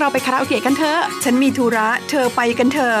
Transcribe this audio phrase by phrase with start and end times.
[0.00, 3.00] เราไปคาราโอเกะกันเถอะ ฉันมีธุระ เธอไปกันเถอะ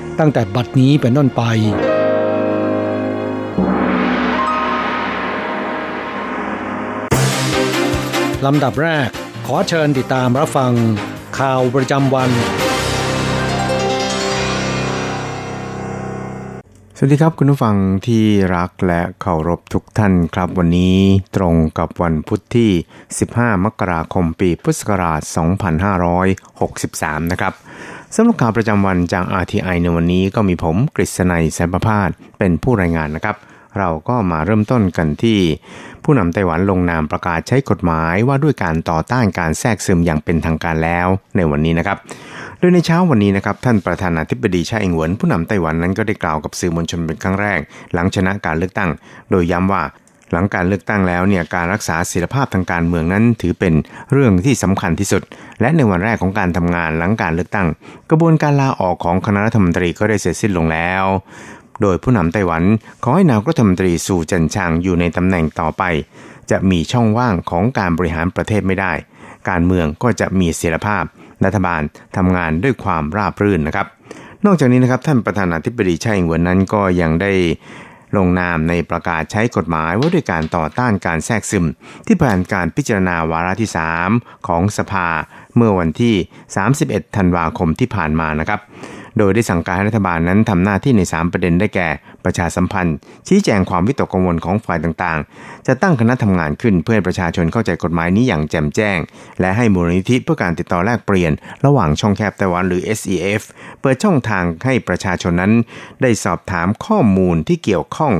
[0.19, 1.41] ตั้งแต่บัดนี้เป็นต้นไป
[8.45, 9.09] ลำดับแรก
[9.47, 10.73] ขอเชิญติดตามรับฟัง
[11.39, 12.31] ข่าวประจำวัน
[16.97, 17.75] สวัสดีครับคุณผู้ฟัง
[18.07, 18.25] ที่
[18.55, 20.97] รักและเคารพทุกท่านครับวันนี้
[21.35, 22.71] ตรงกับวันพุทธที่
[23.17, 25.21] 15 มกราคมปีพุทธศักราช
[27.21, 27.53] 2563 นะครับ
[28.15, 32.09] สำหรับข่าวประจำวันจาก RTI ในวันนี้ก็มีผมกฤษณัยแสนประพาส
[32.39, 33.35] เป็นผู้รายงานนะครับ
[33.79, 35.39] เราก็มาเริ่มต้นกันที่
[36.03, 41.97] ผู้นำไต้หวันลงนามประกาศใช้กฎหมายว่าด้วยการต่อต้านการแทรกซึมอย่างเป็นทางการแล้วในวันนี้นะครับ
[42.59, 47.59] โดยในเช้าวันนี้นะครับท่านประธานาธิบดีชาอิงเหวินผู้นำไต้หวันนั้นก็ได้กล่าวกับสื่อมวลชนเป็นครั้งแรก
[47.93, 48.89] หลังชนะการเลือกตั้ง
[49.31, 49.83] โดยย้ำว่า
[50.31, 53.73] หลังการเลือกตั้งแล้วเนี่ยการรักษาศิลภาพทางการเมืองนั้นถือเป็น
[54.11, 55.21] เรื่องที่สำคัญที่สุด
[55.61, 57.67] และในวันแรกของการทำงานหลังการเลือกตั้ง
[58.09, 61.03] กระบวนการลาออกของคณะรัฐมนตรีก็ได้เสร็จสิ้นลงแล้ว
[61.81, 62.63] โดยผู้นำไต้หวัน
[63.03, 65.83] ขอให้นายกรัฐมนตรีสู่จันชางอยู่ในตำแหน่งต่อไป
[66.51, 68.93] จะมีช่องว่างของการบริหารประเทศไม่ได้
[69.49, 71.03] การเมืองก็จะมีเสถียรภาพ
[71.45, 71.81] รัฐบาล
[72.17, 73.87] ทำงานด้วยความราบรื่นนะครับ
[74.45, 77.31] นอกจากนี้นะครับท่านประธานาธิบดีไช่เหวินนั้นก็ยังได้
[78.17, 81.65] ลงนามในประกาศใช้กฎหมายว่าด้วยการต่อต้านการแทรกซึม
[82.07, 83.69] ที่ผ่านการพิจารณาวาระที่
[84.07, 85.07] 3 ของสภา
[85.55, 86.15] เมื่อวันที่
[86.65, 88.59] 31 ธันวาคมที่ผ่านมานะครับ
[89.18, 91.88] โดยได้สั่งการให้รัฐบาลนั้นทำหน้าที่ใน 3 ประเด็นได้แก่
[92.24, 92.96] ประชาสัมพันธ์
[93.28, 98.98] ชี้แจงความวิตกกังวลของฝ่ายต่างๆ จะตั้งคณะทำงานขึ้นเพื่อให้ประชาชนเข้าใจกฎหมายนี้อย่างแจ่มแจ้ง
[99.40, 101.32] และให้มูลนิธิเพื่อการติดต่อแลกเปลี่ยน
[101.66, 103.42] ระหว่างช่องแคบไต้หวันหรือ SEF
[103.80, 105.52] เปิดช่องทางให้ประชาชนนั้น
[106.02, 108.12] ได้สอบถามข้อมูลที่เกี่ยวข้อง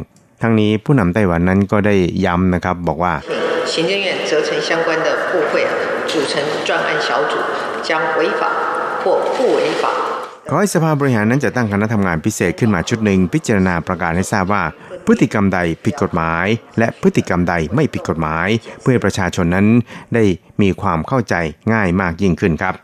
[0.43, 1.95] ทั้งนี้ผู้นำไต้หวันนั้นก็ได้
[2.25, 3.15] ย้ำนะครับบอกว่า
[3.73, 5.53] 行政院责成相关的部会
[6.11, 6.33] 组成
[6.67, 7.35] 专案小组，
[7.87, 7.89] 将
[8.19, 8.43] 违法
[9.01, 9.03] 或
[9.37, 10.10] 不违法
[10.50, 14.64] ขอให้สภาบริหารนั้นจะตั้งคณะทำงานพิเศษขึ้นมาชุดหนึ่งพิจารณาประกาศให้ทราบว่า
[15.06, 16.46] พฤติกรรมใดผิดกฎหมาย
[16.78, 18.48] และพฤติกรรมใดไม่ผิดกฎหมาย
[18.82, 19.68] เพื่อให้ประชาชนนั้น
[20.16, 20.24] ได้
[20.62, 21.36] มีความเข้าใจ
[21.74, 22.76] ง่ายมากยิ่งขึ้นครับ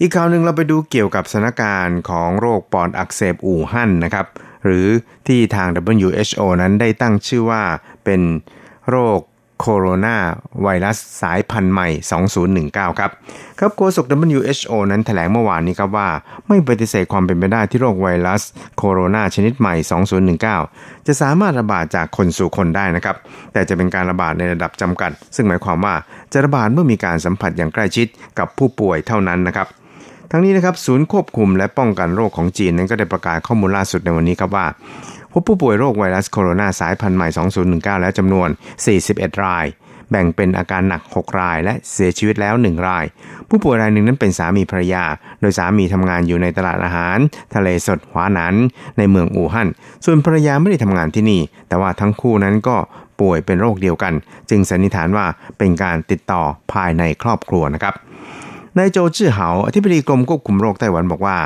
[0.00, 4.26] อีกข่าวหนึ่งเราไปดูเกี่ยวกับสถานการณ์ของโรคปอดอักเสบอู่ฮั่นนะครับ
[4.64, 4.86] หรือ
[5.26, 5.68] ที่ทาง
[6.02, 7.62] WHO นั้นได้ตั้งชื่อว่า
[8.04, 8.20] เป็น
[8.90, 9.18] โรค
[9.62, 10.16] โคโรนา
[10.62, 11.88] ไวรัสสายพันธุ์ใหม่
[12.44, 13.10] 2019 ครับ
[13.58, 16.08] ครับโฆษก WHO นั้นแถลงเมื่อวานนี้ครับว่า
[16.48, 18.42] ไม่ปฏิเสธความเป็นไปได้ที่โรคไวรัส
[18.76, 19.74] โคโรนาชนิดใหม่
[20.40, 23.16] 2019 จะสามารถระบาดจากคนสู่คนได้นะครับ
[23.52, 25.94] แต่จะเป็นการระบาดในระดับจำกัด ซึ่งหมายความว่า
[26.32, 28.06] จะระบาดเมื่อมีการสัมผัสอย่างใกล้ชิด
[28.38, 29.68] กับผู้ป่วยเท่านั้นนะครับ
[30.30, 34.66] ทั้งนี้นะครับศูนย์ควบคุมและป้องกันโรคของจีนนั้นก็ได้ประกาศข้อมูลล่าสุดในวันนี้ครับว่า
[35.32, 37.28] พบผู้ป่วยโรคไวรัสโคโรนาสายพันธุ์ใหม่
[37.64, 38.48] 2019 แล้วจำนวน
[38.96, 39.66] 41 ราย
[40.10, 43.04] แบ่งเป็นอาการหนัก 6 ราย และเสียชีวิตแล้ว 1 ราย
[43.48, 45.04] ผู้ป่วยรายหนึ่งนั้นเป็นสามีภรรยา
[45.40, 47.18] โดยสามีทำงานอยู่ในตลาดอาหาร
[47.54, 48.54] ทะเลสดหวานัน
[48.98, 49.68] ในเมืองอู่ฮั่น
[50.04, 52.76] ส่วนภรรยาไม่ได้ทำงานที่นี่ แต่ว่าทั้งคู่นั้นก็
[53.20, 54.12] ป่วยเป็นโรคเดียวกัน
[54.50, 55.26] จึงสันนิษฐานว่า
[55.58, 56.42] เป็นการติดต่อ
[56.72, 57.94] ภายในครอบครัวนะครับ
[58.78, 61.36] นายโจจื้อเหาอธิบดีกรมควบคุมโรคไต้หวันบอกว่า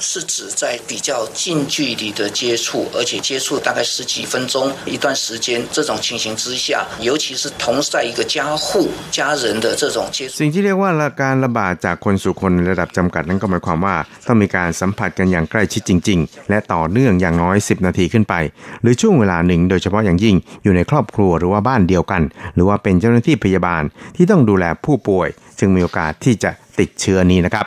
[0.00, 10.36] 是指在比较近距离的接触，而且接触大概十几分钟一段时间，这种情形之下，尤其是同在一个家户家人的这种接触。
[10.40, 10.90] สิ่งที่เรียกว่า
[11.22, 13.96] การระบาดจากคนสู่คนในระดับจำกัดนั้นก็หมายความว่า
[14.26, 18.34] ต้องมีการสัมผัสกันอย่างใกล้ชิดจริง ๆ และต่อเนื่องอย่างน้อย 10 นาทีขึ้นไป
[18.82, 22.22] หรือช่วงเวลาหนึ่งโดยเฉพาะอย่างยิ่งอยู่ในครอบครัวหรือว่าบ้านเดียวกัน
[22.54, 23.82] หรือว่าเป็นเจ้าหน้าที่พยาบาล
[24.16, 25.28] ที่ต้องดูแลผู้ป่วย
[25.58, 27.66] จึงมีโอกาสที่จะติดเชื้อนี้นะครับ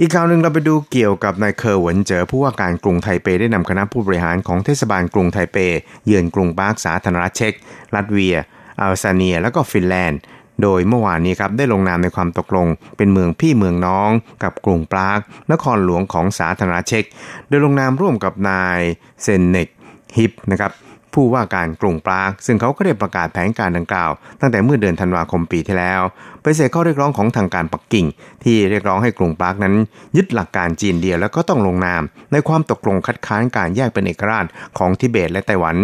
[0.00, 5.56] อีกข่าวหนึ่งเราไปดูเกี่ยวกับนายเคอร์หวนเจอผู้ว่าการกรุงไทเปได้นำคณะผู้บริหารของเทศบาลกรุงไทเป
[6.06, 7.52] เยือนกรุงปาร์คสาธารณรัฐเช็ก
[7.94, 8.36] ลัตเวีย
[8.80, 10.20] อัลซาเนีย และก็ฟินแลนด์
[10.62, 12.66] โดยเมื่อวานนี้ครับได้ลงนามในความตกลง
[12.96, 14.10] เป็นเมืองพี่เมืองน้อง
[14.42, 15.20] กับกรุงปราก
[15.52, 17.04] นครหลวงของสาธารณรัฐเช็ก
[17.48, 18.80] โดยลงนามร่วมกับนาย
[19.22, 19.68] เซนเนก
[20.18, 20.72] ฮิปนะครับ
[21.14, 24.10] ผู้ว่าการกรุงปราก ซึ่งเขาก็ได้ประกาศแผนการดังกล่าว
[24.40, 26.00] ตั้งแต่เมื่อเดือนธันวาคมปีที่แล้ว
[26.42, 28.06] ไปเสกข้อเรียกร้องของทางการปักกิ่ง
[28.44, 29.74] ที่เรียกร้องให้กรุงปรากนั้น
[30.16, 32.02] ยึดหลักการจีนเดียวแล้วก็ต้องลงนาม
[32.32, 34.46] ในความตกลงคัดค้านการแยกเป็นเอกราช
[34.78, 35.76] ของทิเบตและไต้หวัน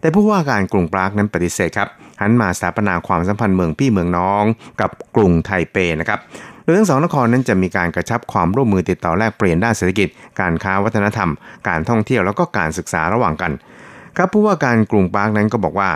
[0.00, 1.88] แต่ผู้ว่าการกรุงปรากนั้นปฏิเสธครับ
[2.20, 4.44] หันมาสถาปนาความสัมพันธ์เมืองพี่เมืองน้อง
[4.80, 6.20] กับกรุงไทเปนะครับ
[6.64, 10.08] โดยทั้งสองนครนั้นจะมีการกระชับความร่วมมือติดต่อแลกเปลี่ยนด้านเศรษฐกิจ
[10.40, 11.30] การค้าวัฒนธรรม
[11.68, 13.52] การท่องเที่ยวแล้วก็การศึกษาระหว่างกัน
[14.16, 15.90] ครับผู้ว่าการกรุงปาร์กนั้นก็บอกว่า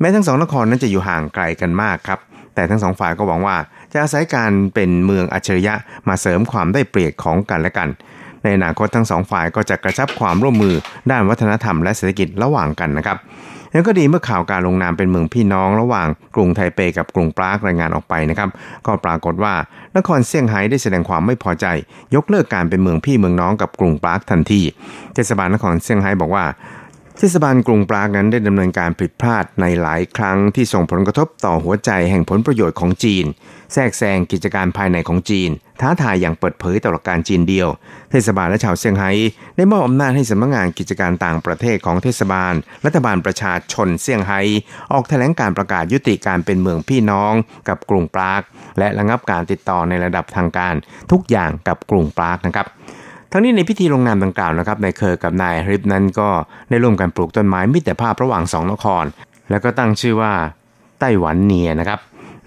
[0.00, 2.18] แม้ทั้งสองนครนั้นจะอยู่ห่างไกลกันมากครับ
[2.54, 3.56] แต่ทั้งสองฝ่ายก็หวังว่า
[3.92, 5.74] จะอาศัยการเป็นเมืองอัจฉริยะ
[6.08, 7.88] มาเสริมความได้เปรียบของกันและกัน
[8.42, 10.74] ในอนาคตทั้งสองฝ่ายก็จะกระชับความร่วมมือ
[11.10, 13.18] ด้านวัฒนธรรมและเศรษฐกิจระหว่างกันนะครับ
[13.72, 18.48] แล้วก็ดีเมื่อข่าวการลงนามเป็นเมืองพี่น้องระหว่างกรุงไทเปกับกรุงปรากรายงานออกไปนะครับ
[18.86, 19.54] ก็ปรากฏว่า
[19.96, 21.66] นครเซี่ยงไฮ้ได้แสดงความไม่พอใจ
[22.14, 24.60] ยกเลิกการเป็นเมืองพี่เมืองน้องกับกรุงปรากทันที
[25.14, 26.44] เทศบาลนครเซี่ยงไฮ้บอกว่า
[27.18, 33.24] เทศบาลกรุงปรากนั้นได้ดำเนินการผิดพลาดในหลายครั้งที่ส่งผลกระทบต่อหัวใจแห่งผลประโยชน์ของจีน
[33.72, 35.50] แทรกแซงกิจการภายในของจีน
[35.80, 37.68] ท้าทายอย่างเปิดเผยต่อหลักการจีนเดียว
[38.10, 39.10] เทศบาลและชาวเซี่ยงไฮ้
[39.56, 42.54] ได้มอบอำนาจให้สำนักงานกิจการต่างประเทศของเทศบาล
[42.84, 44.40] รัฐบาลประชาชนเซี่ยงไฮ้
[44.92, 47.32] ออกแถลงการณ์ประกาศยุติการเป็นเมืองพี่น้อง
[47.68, 48.42] กับกรุงปราก
[48.78, 50.74] และระงับการติดต่อในระดับทางการ
[51.12, 52.68] ทุกอย่างกับกรุงปรากนะครับ
[53.34, 56.28] ทั้งนี้ในพิธีลงนามดังกล่าวนะครับนายเคอร์กับนายฮริปนั้นก็
[56.68, 59.04] ได้ร่วมกันปลูกต้นไม้มิตรภาพระหว่างสองนคร
[59.50, 60.32] แล้วก็ตั้งชื่อว่า
[61.00, 62.00] ไต้หวันเนียนะครับ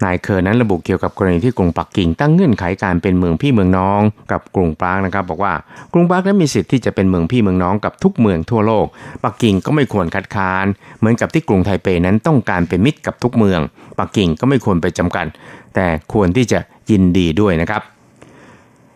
[0.04, 4.00] นายเคอร์นั้นระบุเกี่ยวกับกรณีที่กรุงปักกิ่งตั้งเงื่อนไขการเป็นเมืองพี่เมืองน้อง
[4.32, 5.52] กับกรุงปรากนะครับ บอกว่า
[5.92, 8.86] กรุงปรากนั้นมีสิทธิ์ที่จะเป็นเมืองพี่เมืองน้องกับทุกเมืองทั่วโลก
[9.24, 10.66] ปักกิ่งก็ไม่ควรคัดค้าน
[10.98, 13.60] เหมือนกับที่กรุงไทเปนั้นต้องการเป็นมิตรกับทุกเมือง
[13.98, 15.26] ปักกิ่งก็ไม่ควรไปจำกัด
[15.74, 16.58] แต่ควรที่จะ
[16.90, 17.82] ยินดีด้วยนะครับ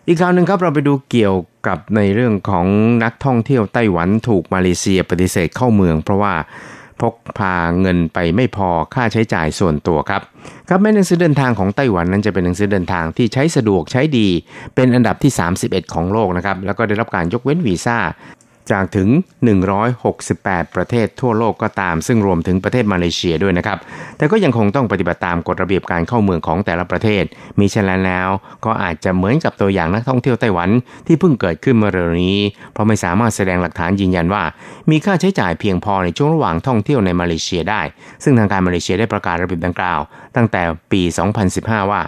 [0.07, 1.35] อีกข่าวหนึ่งครับเราไปดูเกี่ยว
[1.67, 2.67] กับในเรื่องของ
[3.03, 6.33] นักท่องเที่ยวไต้หวันถูกมาเลเซียปฏิเสธเข้าเมือง เพราะว่า
[7.01, 10.21] พกพาเงินไปไม่พอค่าใช้จ่ายส่วนตัวครับ
[10.69, 14.27] ครับแม้หนังสือเดินทางของไต้หวันนั้นจะเป็นหนังสือเดินทางที่ใช้สะดวกใช้ดี
[14.75, 15.31] เป็นอันดับที่
[15.63, 17.97] 31 ของโลกนะครับแล้วก็ได้รับการยกเว้นวีซ่า
[18.71, 19.09] จากถึง
[19.91, 23.77] 168 ประเทศทั่วโลกก็ตาม ซึ่งรวมถึงประเทศมาเลเซียด้วยนะครับ
[24.17, 27.23] แต่ก็ยังคงต้องปฏิบัติตามกฎระเบียบการเข้าเมืองของแต่ละประเทศ
[27.59, 28.29] มีเช่นนั้นแล้ว
[28.65, 30.69] ก็อาจจะเหมือนกับตัวอย่างนักท่องเที่ยวไต้หวัน
[31.07, 32.39] ที่เพิ่งเกิดขึ้นเมื่อเร็วนี้
[32.73, 34.43] เพราะไม่สามารถแสดงหลักฐานยืนยันว่า
[34.91, 37.81] มีค่าใช้จ่ายเพียงพอในช่วงระหว่างท่องเที่ยวในมาเลเซียได้
[38.23, 39.99] ซึ่งทางการมาเลเซียได้ประกาศระเบียบดังกล่าว
[40.35, 41.01] ตั้งแต่ปี
[41.45, 42.01] 2015 ว่า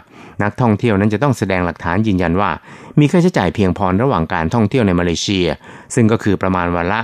[0.43, 2.51] นักท่องเที่ยวนั้นจะต้องแสดงหลักฐานยืนยันว่า
[2.99, 5.47] มีค่าใช้จ่ายเพียงพอระหว่างการท่องเที่ยวในมาเลเซีย
[5.95, 6.99] ซึ่งก็คือประมาณวันละ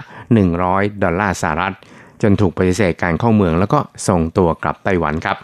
[0.49, 1.73] 100 ดอลลาร์สหรัฐ
[2.21, 5.37] จนถูกปฏิเสธการเข้าเมืองแล้วก็ส่งตัวกลับไต้หวันครับ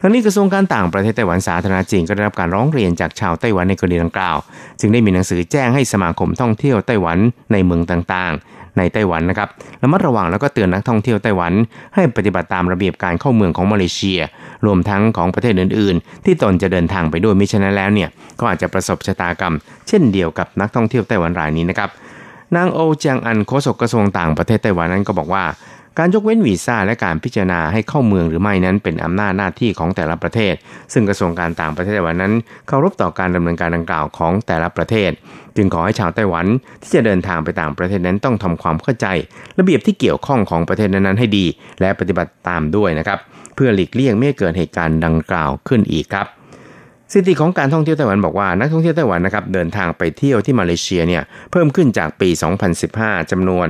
[0.00, 4.36] ทั้งนี้กระทรวงการต่างประเทศไต้หวันสาธารณจีนก็ได้รับการร้องเรียนจากชาวไต้หวันในกรณีดังกล่าว
[4.80, 7.18] จึงได้มีหนังสือแจ้งให้สมาคมท่องเที่ยวไต้หวัน
[7.52, 9.48] ในเมืองต่างๆ ในไต้หวันนะครับ
[9.82, 11.52] ระมัดระวังแล้วก็เตือนนักท่องเที่ยวไต้หวัน
[11.94, 14.20] ให้ปฏิบัติตามระเบียบการเข้าเมืองของมาเลเซีย
[14.66, 18.08] รวมทั้งของประเทศอื่น ๆ ที่ตนจะเดินทางไปด้วยมิฉะนั้นแล้วเนี่ย
[18.40, 19.54] ก็อาจจะประสบชะตากรรม
[19.88, 21.90] เช่นเดียวกับนักท่องเที่ยวไต้หวันรายนี้นะครับ
[22.56, 25.44] นางโอเจียงอันโฆษกกระทรวงต่างประเทศไต้หวันนั้นก็บอกว่า
[25.98, 30.54] การยกเว้นวีซ่าและการพิจารณาให้เข้าเมืองหรือไม่นั้นเป็นอำนาจหน้าที่ของแต่ละประเทศ
[30.92, 32.34] ซึ่งกระทรวงการต่างประเทศไต้หวันนั้น
[32.68, 35.10] เคารพต่อการดำเนินการดังกล่าวของแต่ละประเทศ
[35.56, 36.46] จึงขอให้ชาวไต้หวัน
[36.82, 39.06] ที่จะเดินทางไปต่างประเทศนั้นต้องทำความเข้าใจ
[39.58, 41.46] ระเบียบที่เกี่ยวข้องของประเทศนั้นๆให้ดี
[41.80, 43.18] และปฏิบัติตามด้วยนะครับ
[43.54, 46.26] เพื่อหลีกเลี่ยงไม่ให้เกิดเหตุการณ์ดังกล่าวขึ้นอีกครับ
[47.12, 52.28] สถิติของการท่องเที่ยวไต้หวันบอกว่านักท่องเที่ยวไต้หวันนะครับเดินทางไปเที่ยวที่มาเลเซียเนี่ยเพิ่มขึ้นจากปี
[52.80, 53.66] 2015จำนวน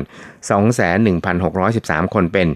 [1.21, 2.49] 21,613 คนเป็น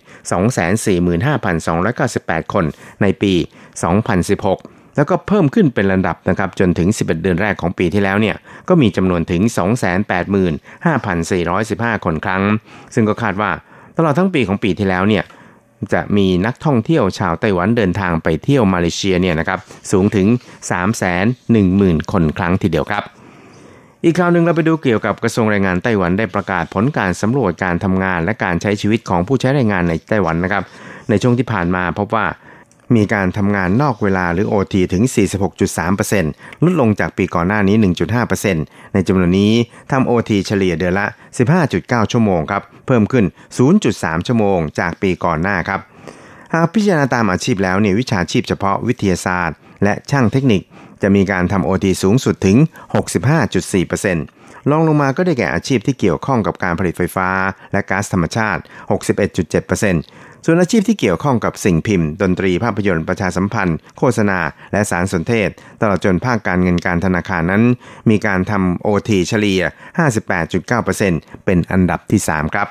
[1.42, 2.64] 245,298 คน
[3.02, 3.32] ในปี
[4.14, 8.36] 2016 แล้วก็เพิ่มขึ้นเป็นระดับนะครับจนถึง 11 เดือนแรกของปีที่แล้วเนี่ย
[8.68, 9.42] ก็มีจำนวนถึง
[10.72, 12.42] 285,415 คนครั้ง
[12.94, 13.50] ซึ่งก็คาดว่า
[13.96, 15.24] ตลอดทั้งปีของปีที่แล้วเนี่ย
[15.92, 19.58] จะมีนักท่องเที่ยวชาวไต้หวันเดินทางไปเที่ยวมาเลเซียเนี่ยนะครับ
[19.92, 20.26] สูงถึง
[20.70, 23.04] 3 1 0 0 0 0 คนครั้งทีเดียวครับ
[24.04, 30.62] อีกคราวหนึ่งเราไปดูเกี่ยวกับกระทรวงแรงงานไต้หวันได้ประกาศผลการสำรวจการทำงานและการใช้ชีวิตของผู้ใช้แรงงานในไต้หวันนะครับ
[31.10, 32.26] ในช่วงที่ผ่านมาพบว่า
[32.94, 35.02] มีการทำงานนอกเวลาหรือ OT ถึง
[35.84, 37.76] 46.3%ลดลงจากปีก่อนหน้านี้
[38.34, 39.52] 1.5%ในจำนวนนี้
[39.90, 41.06] ทำ OT เฉลี่ยเดือนละ
[41.58, 43.24] 15.9 ชั่วโมงครับ เพิ่มขึ้น
[43.76, 45.80] 0.3 ชั่วโมงจากปีก่อนหน้าครับ
[46.54, 50.62] หากพิจารณาตามอาชีพแล้วเนี่ยวิชาชีพเฉพาะวิทยาศาสตร์ และช่างเทคนิค
[51.02, 52.56] จะมีการทำ OT สูงสุดถึง
[53.84, 57.28] 65.4%ลองลงมาก็ได้แก่อาชีพที่เกี่ยวข้องกับการผลิตไฟฟ้า
[57.72, 58.62] และก๊าซธรรมชาติ
[58.92, 64.38] 61.7% ส่วนอาชีพที่เกี่ยวข้องกับสิ่งพิมพ์ ดนตรีภาพยนตร์ประชาสัมพันธ์ โฆษณา
[64.72, 65.48] และสารสนเทศ
[65.80, 67.62] ตลอดจนภาคการเงินการธนาคารนั้น
[68.10, 69.62] มีการทำโอทีเฉลี่ย
[70.32, 72.68] 58.9%เป็นอันดับที่ 3 ครับ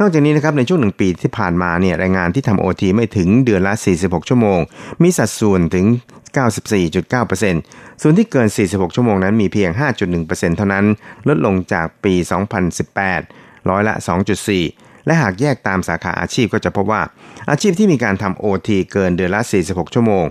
[0.00, 4.60] นอกจากนี้นะครับในช่วงหนึ่งปีที่ผ่านมาเนี่ยแรงงานที่ทำโอทีไม่ถึงเดือนละ 46 ชั่วโมง
[5.02, 5.86] มีสัดส่วนถึง
[6.74, 9.70] 94.9%ส่วนที่เกิน 46 ชั่วโมงนั้นมีเพียง
[10.14, 10.84] 5.1%เท่านั้น
[11.28, 12.14] ลดลงจากปี
[12.92, 13.94] 2018 ร้อยละ
[14.40, 17.02] 2.4 และหากแยกตามสาขาอาชีพก็จะพบว่า
[17.50, 20.26] อาชีพที่มีการทำโอทีเกินเดือนละ 46 ชั่วโมง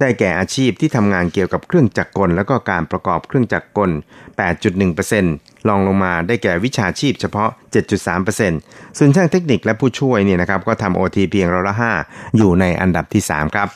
[0.00, 3.90] ได้แก่อาชีพที่ทำงานเกี่ยวกับเครื่องจักรกล และก็การประกอบเครื่องจักรกล
[4.98, 7.50] 8.1%ลองลงมาได้แก่วิชาชีพเฉพาะ
[8.22, 11.76] 7.3%ส่วนช่างเทคนิคและผู้ช่วยเนี่ยนะครับก็ทำโอทีเพียงร้อยละ
[12.06, 13.68] 5 อยู่ในอันดับที่ 3 ครับ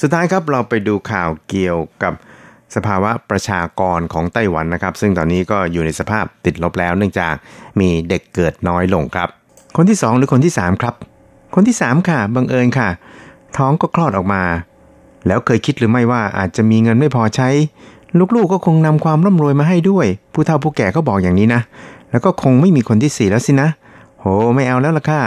[0.00, 2.14] สุดท้ายครับเราไปดูข่าวเกี่ยวกับ
[2.76, 7.34] สภาวะประชากรของไต้หวันนะครับ ซึ่งตอนนี้ก็อยู่ในสภาพติดลบแล้ว เนื่องจาก
[7.80, 9.28] มีเด็กเกิดน้อยลงครับ
[9.76, 10.94] คนที่สองหรือคนที่สามครับ
[11.54, 12.88] คนที่สามค่ะ บังเอิญค่ะ
[13.56, 14.42] ท้องก็คลอดออกมา
[15.26, 17.48] แล้วเคยคิดหรือไม่ว่าอาจจะมีเงินไม่พอใช้
[18.36, 21.62] ลูกๆก็คงนำความร่ำรวยมาให้ด้วย ผู้เฒ่าผู้แก่ก็บอกอย่างนี้นะ
[22.10, 23.68] แล้วก็คงไม่มีคนที่สี่แล้วสินะ
[24.20, 25.20] โห ไม่เอาแล้วล่ะค่ะ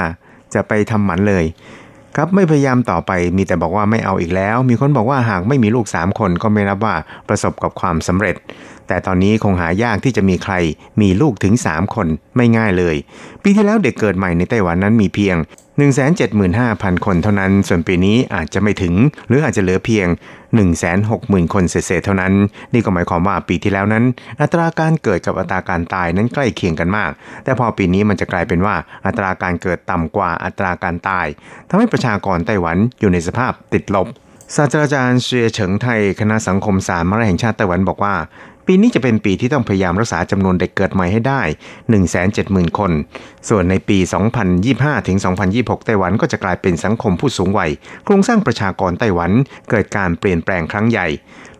[0.53, 1.45] จะไปทำหมันเลย
[2.15, 6.95] ครับไม่พยายามต่อไปมีแต่บอกว่าไม่เอาอีกแล้ว มีคนบอกว่าหากไม่มีลูกสามคนก็ไม่นับว่า
[7.27, 8.35] ประสบกับความสำเร็จ
[8.87, 10.53] แต่ตอนนี้คงหายากที่จะมีใคร
[11.01, 12.95] มีลูกถึง3คนไม่ง่ายเลย
[13.43, 15.35] ปีที่แล้วเด็กเกิดใหม่ในไต้หวันนั้นมีเพียง
[15.79, 18.93] 175,000 คนเท่านั้น ส่วนปีนี้อาจจะไม่ถึง
[19.27, 20.07] หรืออาจจะเหลือเพียง
[20.79, 22.33] 160,000 คนเศษเท่านั้น
[22.73, 24.03] นี่ก็หมายความว่าปีที่แล้วนั้น
[24.41, 27.11] อัตราการเกิดกับอัตราการตายนั้นใกล้เคียงกันมาก
[27.43, 31.27] แต่พอปีนี้มันจะกลายเป็นว่าอัตราการเกิดต่ำกว่าอัตราการตาย
[31.69, 34.07] ทำให้ประชากรไต้หวันอยู่ในสภาพติดลบ
[34.55, 38.15] ศาสตราจารย์เสียเฉิงไทย คณะสังคมศาสตร์มหาแห่งชาติไต้หวันบอกว่า
[38.71, 41.41] ปีนี้จะเป็นปีที่ต้องพยายามรักษาจำนวนเด็กเกิดใหม่ให้ได้
[42.09, 42.91] 170,000 คน
[43.49, 43.97] ส่วนในปี
[44.53, 45.17] 2025 ถึง
[45.51, 47.71] 2026 ไต้หวันก็จะกลายเป็นสังคมผู้สูงวัย
[48.05, 49.31] โครงสร้างประชากรไต้หวัน
[49.69, 51.07] เกิดการเปลี่ยนแปลงครั้งใหญ่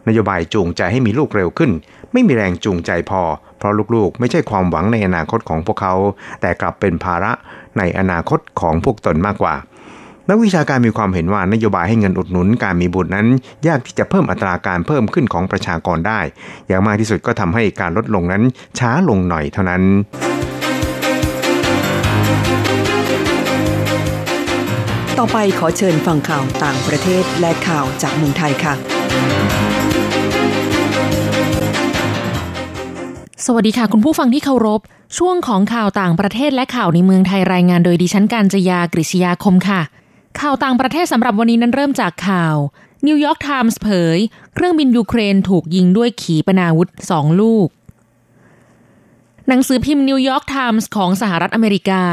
[0.08, 1.72] นโยบายจูงใจให้มีลูกเร็วขึ้น
[2.14, 3.22] ไม่มีแรงจูงใจพอ
[3.58, 5.96] เพราะลูกๆ ไม่ใช่ความหวังในอนาคตของพวกเขา
[6.42, 7.32] แต่กลับเป็นภาระ
[7.78, 9.56] ในอนาคตของพวกตนมากกว่า
[10.32, 13.28] นักวิชาการมีความเห็นว่านโยบายให้เงินอุดหนุนการมีบุตรนั้น
[13.68, 16.20] ยากที่จะเพิ่มอัตราการเพิ่มขึ้นของประชากรได้
[16.68, 18.44] อย่างมากที่สุดก็ทำให้การลดลงนั้น
[18.80, 19.84] ช้าลงหน่อยเท่านั้น
[25.18, 28.74] ต่อไปขอเชิญฟังข่าวต่างประเทศและข่าวจากเมืองไทยค่ะ
[33.46, 34.82] สวัสดีค่ะคุณผู้ฟังที่เคารพ
[35.18, 39.82] ช่วงของข่าวต่างประเทศและข่าวในเมืองไทยรายงานโดยดิฉันการจยากริชยาคมค่ะ
[40.40, 42.56] ข่าวต่างประเทศสำหรับวันนี้นั้นเริ่มจากข่าว
[43.08, 44.18] นิวยอร์กไทมส์เผย
[44.54, 47.68] เครื่องบินยูเครนถูกยิงด้วยขีปนาวุธสองลูก
[49.48, 52.04] หนังสือพิมพ์นิวยอร์กไทมส์ของสหรัฐอเมริกา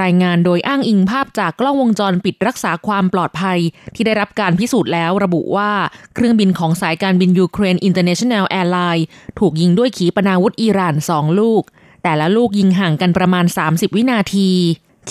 [0.00, 3.58] รายงานโดยอ้างอิงภาพจากกล้องวงจรปิดรักษาความปลอดภัย
[3.94, 5.70] ที่ได้รับการพิสูจน์แล้วระบุว่า
[6.14, 9.06] เครื่องบินของสายการบินยูเครนอินเตอร์เนชั่นแนลแอร์ไลน์
[9.38, 11.62] ถูกยิงด้วยขีปนาวุธอิหร่านสองลูก
[12.02, 14.50] แต่ละลูกยิงห่างกันประมาณ 30 วินาที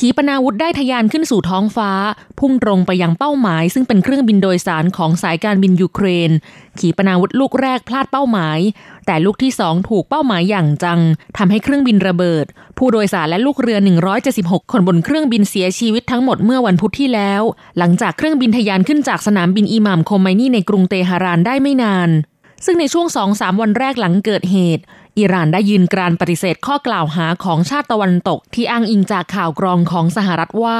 [0.01, 1.92] ขีปนาวุธได้ทะยานขึ้นสู่ท้องฟ้า
[2.39, 6.32] พุ่งตรงไปยังเป้าหมาย ซึ่งเป็นเครื่องบินโดยสารของสายการบินยูเครน
[6.80, 8.60] ขีปนาวุธลูกแรกพลาดเป้าหมาย
[9.06, 11.00] แต่ลูกที่สองถูกเป้าหมายอย่างจัง
[11.38, 12.46] ทำให้เครื่องบินระเบิด
[12.77, 13.80] ผู้โดยสารและลูกเรือ
[14.25, 17.42] 176 คนบนเครื่องบินเสียชีวิตทั้งหมดเมื่อวันพุธที่แล้ว
[17.77, 22.10] หลังจากเครื่องบินทะยานขึ้นจากสนามบินอิหม่ามโคมไมนี่ในกรุงเตหะรานได้ไม่นาน
[22.65, 24.83] ซึ่งในช่วงสองสามวันแรกหลังเกิดเหตุ
[25.17, 30.79] อิหร่านได้ยืนกรานปฏิเสธข้อกล่าวหาของชาติตะวันตก ที่อ้างอิงจากข่าวกรองของสหรัฐว่า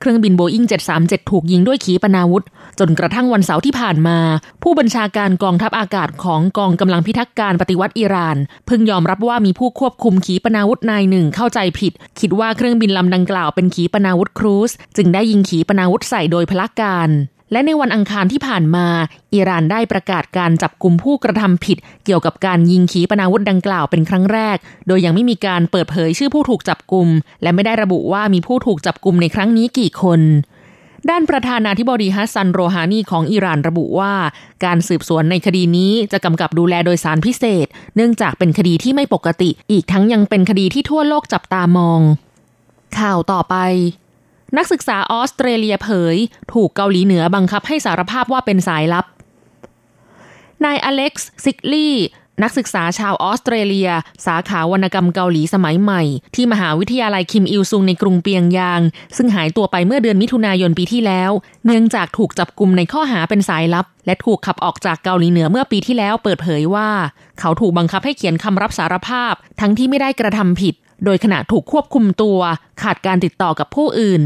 [0.00, 0.64] เครื่องบินโบอิง
[0.98, 2.44] 737 ถูกยิงด้วยขีปนาวุธ
[2.78, 4.18] จนกระทั่งวันเสาร์ที่ผ่านมา
[4.62, 8.36] ผู้บัญชาการกองทัพอากาศของกองกำลังพิทักษ์การปฏิวัติอิหร่าน
[8.66, 17.10] เพิ่งยอมรับว่ามีผู้ควบคุมขีปนาวุธนายหนึ่งเข้าใจผิด คิดว่าเครื่องบินลำดังกล่าวเป็นขีปนาวุธครูซจึงได้ยิงขีปนาวุธใส่โดยพลการ
[17.52, 18.86] และในวันอังคารที่ผ่านมา
[19.34, 27.08] อิหร่านได้ประกาศการจับกลุ่มผู้กระทำผิด เกี่ยวกับการยิงขีปนาวุธดังกล่าวเป็นครั้งแรก โดยยังไม่มีการเปิดเผยชื่อผู้ถูกจับกลุ่ม
[27.42, 30.20] และไม่ได้ระบุว่ามีผู้ถูกจับกลุ่มในครั้งนี้กี่คน
[31.10, 34.14] ด้านประธานาธิบดีฮัสซันโรฮานีของอิหร่านระบุว่า
[34.64, 42.00] การสืบสวนในคดีนี้จะกำกับดูแลโดยศาลพิเศษ เนื่องจากเป็นคดีที่ไม่ปกติ อีกทั้งยังเป็นคดีที่ทั่วโลกจับตามอง
[42.98, 43.56] ข่าวต่อไป
[44.56, 46.16] นักศึกษาออสเตรเลียเผย
[46.52, 49.06] ถูกเกาหลีเหนือบังคับให้สารภาพว่าเป็นสายลับ
[50.64, 51.88] นายอเล็กซ์ซิกลี
[52.42, 53.90] นักศึกษาชาวออสเตรเลีย
[54.26, 56.02] สาขาวรรณกรรมเกาหลีสมัยใหม่
[56.34, 58.80] ที่มหาวิทยาลัยคิมอิลซุงในกรุงเปียงยาง
[59.16, 61.30] ซึ่งหายตัวไปเมื่อเดือนมิถุนายนปีที่แล้ว
[61.66, 66.88] เนื่องจากถูกจับกลุ่มในข้อหาเป็นสายลับ และถูกขับออกจากเกาหลีเหนือเมื่อปีที่แล้วเปิดเผยว่า
[67.40, 72.38] เขาถูกบังคับให้เขียนคำรับสารภาพ ทั้งที่ไม่ได้กระทำผิด โดยขณะถูกควบคุมตัว
[72.82, 74.22] ขาดการติดต่อกับผู้อื่น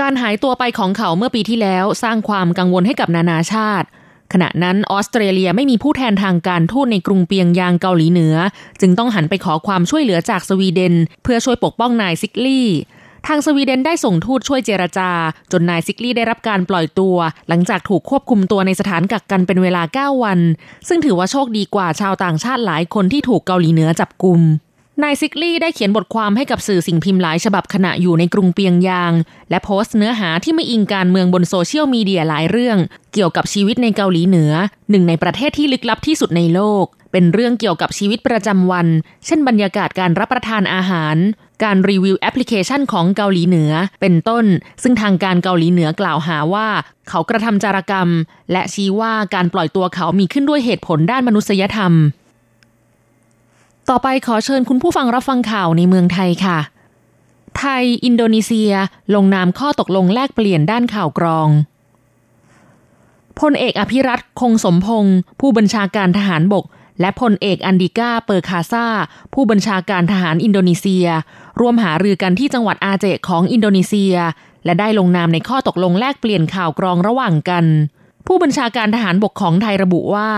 [0.00, 3.88] การหายตัวไปของเขาเมื่อปีที่แล้วสร้างความกังวลให้กับนานาชาติ
[4.32, 8.34] ขณะนั้นออสเตรเลียไม่มีผู้แทนทางการทูตในกรุงเปียงยางเกาหลีเหนือ
[8.80, 12.68] จึงต้องหันไปขอความช่วยเหลือจากสวีเดน เพื่อช่วยปกป้องนายซิกลี่
[13.26, 15.10] ทางสวีเดนได้ส่งทูตช่วยเจรจา
[15.52, 17.16] จนนายซิกลี่ได้รับการปล่อยตัว
[17.48, 20.38] หลังจากถูกควบคุมตัวในสถานกักกันเป็นเวลา 9 วัน
[20.88, 24.40] ซึ่งถือว่าโชคดีกว่าชาวต่างชาติหลายคนที่ถูกเกาหลีเหนือจับกุม
[25.02, 29.12] นายซิกลี่ได้เขียนบทความให้กับสื่อสิ่งพิมพ์หลายฉบับขณะอยู่ในกรุงเปียงยาง
[29.50, 32.78] และโพสต์เนื้อหาที่ไม่อิงการเมืองบนโซเชียลมีเดียหลายเรื่อง
[33.14, 34.52] เกี่ยวกับชีวิตในเกาหลีเหนือ
[34.90, 38.86] หนึ่งในประเทศที่ลึกลับที่สุดในโลก เป็นเรื่องเกี่ยวกับชีวิตประจำวัน
[39.26, 41.16] เช่นบรรยากาศการรับประทานอาหาร
[41.64, 44.44] การรีวิวแอปพลิเคชันของเกาหลีเหนือ เป็นต้น
[44.82, 46.68] ซึ่งทางการเกาหลีเหนือกล่าวหาว่า
[47.08, 48.08] เขากระทำจารกรรม
[48.52, 51.92] และชี้ว่าการปล่อยตัวเขามีขึ้นด้วยเหตุผลด้านมนุษยธรรม
[53.92, 56.58] ต่อไปขอเชิญคุณผู้ฟังรับฟังข่าวในเมืองไทยค่ะ
[57.58, 58.72] ไทย อินโดนีเซีย
[59.14, 61.48] ลงนามข้อตกลงแลกเปลี่ยนด้านข่าวกรอง
[63.40, 66.64] พลเอกอภิรัตคงสมพงศ์ผู้บัญชาการทหารบก
[67.00, 68.86] และพลเอกอันดิก้าเปอร์คาซา
[69.34, 71.06] ผู้บัญชาการทหารอินโดนีเซีย
[71.60, 74.14] ร่วมหารือกันที่จังหวัดอาเจะห์ของอินโดนีเซีย
[74.64, 77.64] และได้ลงนามในข้อตกลงแลกเปลี่ยนข่าวกรองระหว่างกัน
[78.26, 80.30] ผู้บัญชาการทหารบกของไทยระบุว่า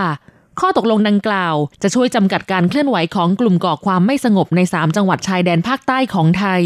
[0.59, 6.61] ข้อตกลงดังกล่าวจะช่วยจำกัดการเคลื่อนไหวของกลุ่มก่อความไม่สงบใน 3 จังหวัดชายแดนภาคใต้ของไทย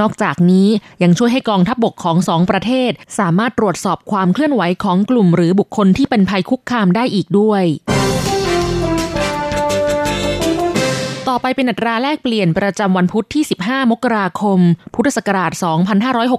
[0.00, 0.68] นอกจากนี้
[1.02, 7.64] ยังช่วยให้กองทัพบบกของสองประเทศ สามารถตรวจสอบความเคลื่อนไหวของกลุ่มหรือบุคคลที่เป็นภัยคุกคามได้อีกด้วย
[11.28, 14.58] ต่อไปเป็นอัตราแลกเปลี่ยนประจำวันพุธที่ 15 มกราคม
[14.94, 15.52] พุทธศักราช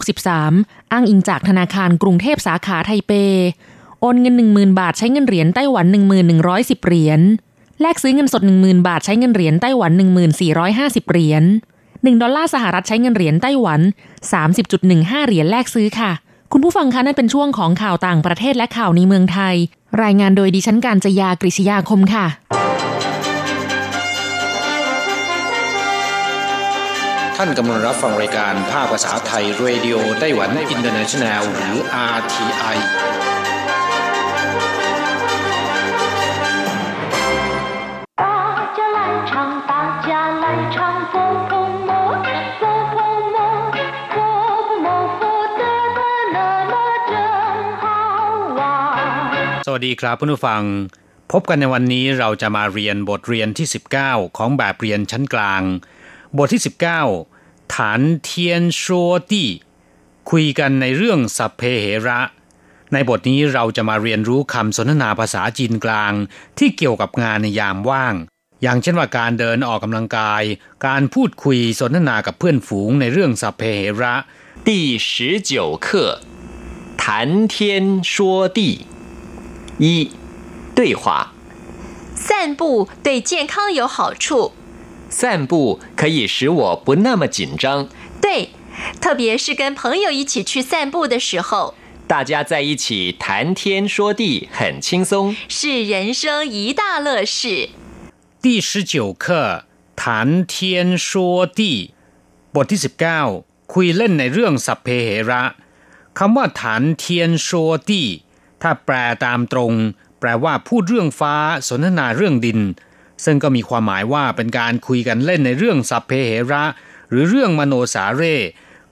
[0.08, 3.12] 2563 อ้างอิงจากธนาคารกรุงเทพสาขาไทเป
[4.04, 5.86] โอนเงิน 10,000 บาทใช้เงินเหรียญไต้หวัน
[6.36, 7.22] 1110 เหรียญ
[7.82, 9.92] แลกซื้อเงินสด 10,000 บาทใช้เงินเหรียญไต้หวัน
[10.52, 11.44] 1450 เหรียญ
[11.82, 13.82] 1 ดอลลาร์สหรัฐใช้เงินเหรียญไต้หวัน
[14.54, 16.12] 30.15 เหรียญแลกซื้อค่ะ
[16.52, 19.56] คุณผู้ฟังคะนั่นเป็นช่วงของข่าวต่างประเทศและข่าวในเมืองไทย
[20.04, 22.26] รายงานโดยดิฉันการจยากริชยาคมค่ะ
[27.38, 31.76] ท่านกำลังรับฟังรายการภาคภาษาไทยเรดิโอไต้หวันอินเตอร์เนชันแนลหรือ
[32.16, 32.78] RTI
[49.67, 50.63] สวัสดีครับผู้ฟัง
[51.33, 53.67] พบกันในวันนี้เราจะมาเรียนบทเรียนที่
[54.03, 55.63] 19 ของแบบเรียนชั้นกลาง
[56.37, 56.63] บทที่
[57.19, 59.49] 19 ฐานเทียนชัวตี้
[60.31, 62.21] คุยกันในเรื่องสัพเพเหระ
[62.93, 66.13] ในบทนี้เราจะมาเรียนรู้คำสนทนาภาษาจีนกลาง
[66.59, 68.15] ที่เกี่ยวกับงานในยามว่าง
[68.63, 70.43] อย่างเช่นว่าการเดินออกกำลังกาย
[70.87, 74.15] การพูดคุยสนทนากับเพื่อนฝูงในเรื่องสัพเพเหระ
[74.67, 74.69] 第
[75.09, 75.11] 十
[75.51, 75.53] 九
[75.87, 75.89] 课
[77.03, 77.05] 谈
[77.53, 77.55] 天
[78.13, 78.15] 说
[78.59, 78.61] 地
[79.81, 80.11] 一
[80.75, 81.33] 对话
[82.15, 84.53] 散步对健康有好处
[85.09, 87.89] 散步可以使我不那么紧张
[88.21, 88.51] 对
[89.01, 91.75] 特别是跟朋友一起去散步的时候
[92.07, 97.71] 大家在一起谈天说地很轻松是人生一大乐事
[98.41, 99.65] 第十九课
[99.97, 101.95] 谈天说地
[102.55, 103.21] บทที่สิบเก้า
[103.73, 105.43] คุยเล่นในเรื่องสัพเพเหระ
[106.19, 107.49] คำว่าฐานเทียนโช
[107.89, 108.09] ตี้
[108.63, 109.73] ถ้าแปลตามตรง
[110.21, 111.35] แปลว่าพูดเรื่องฟ้า
[111.69, 112.61] สนทนาเรื่องดิน
[113.25, 116.65] ซึ่งก็มีความหมายว่าเป็นการคุยกันเล่นในเรื่องสัพเพเหระ
[117.11, 118.37] หรือเรื่องมโนสาเร่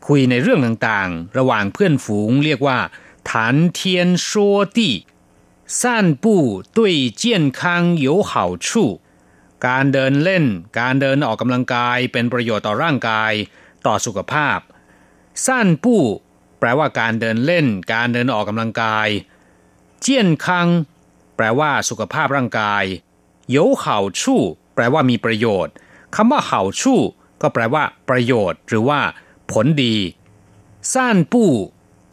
[0.06, 2.78] คุยในเรื่องต่างๆ ระหว่างเพื่อนฝูงเรียกว่า
[3.30, 4.30] ฐานเทียนโช
[4.76, 4.94] ตี้
[5.80, 5.82] 散
[6.22, 6.24] 步
[6.76, 6.78] 对
[7.22, 7.22] 健
[7.58, 7.60] 康
[8.06, 8.32] 有好
[8.66, 8.68] 处
[9.66, 10.44] การเดินเล่น
[10.80, 13.32] การเดินออกกำลังกายเป็นประโยชน์ต่อร่างกาย
[13.86, 14.58] ต่อสุขภาพ
[15.46, 16.02] สั้นปู้
[16.58, 19.08] แปลว่าการเดินเล่น การเดินออกกำลังกาย
[20.00, 20.68] เจียนคัง
[21.36, 22.84] แปลว่าสุขภาพร่างกาย
[23.54, 23.84] 有好
[24.20, 24.22] 处
[24.74, 25.72] แปลว่ามีประโยชน์
[26.14, 26.82] คำว่า好处
[27.40, 29.00] ก็แปลว่า ประโยชน์ หรือว่า
[29.50, 29.96] ผลดี
[30.92, 30.94] 散
[31.32, 31.34] 步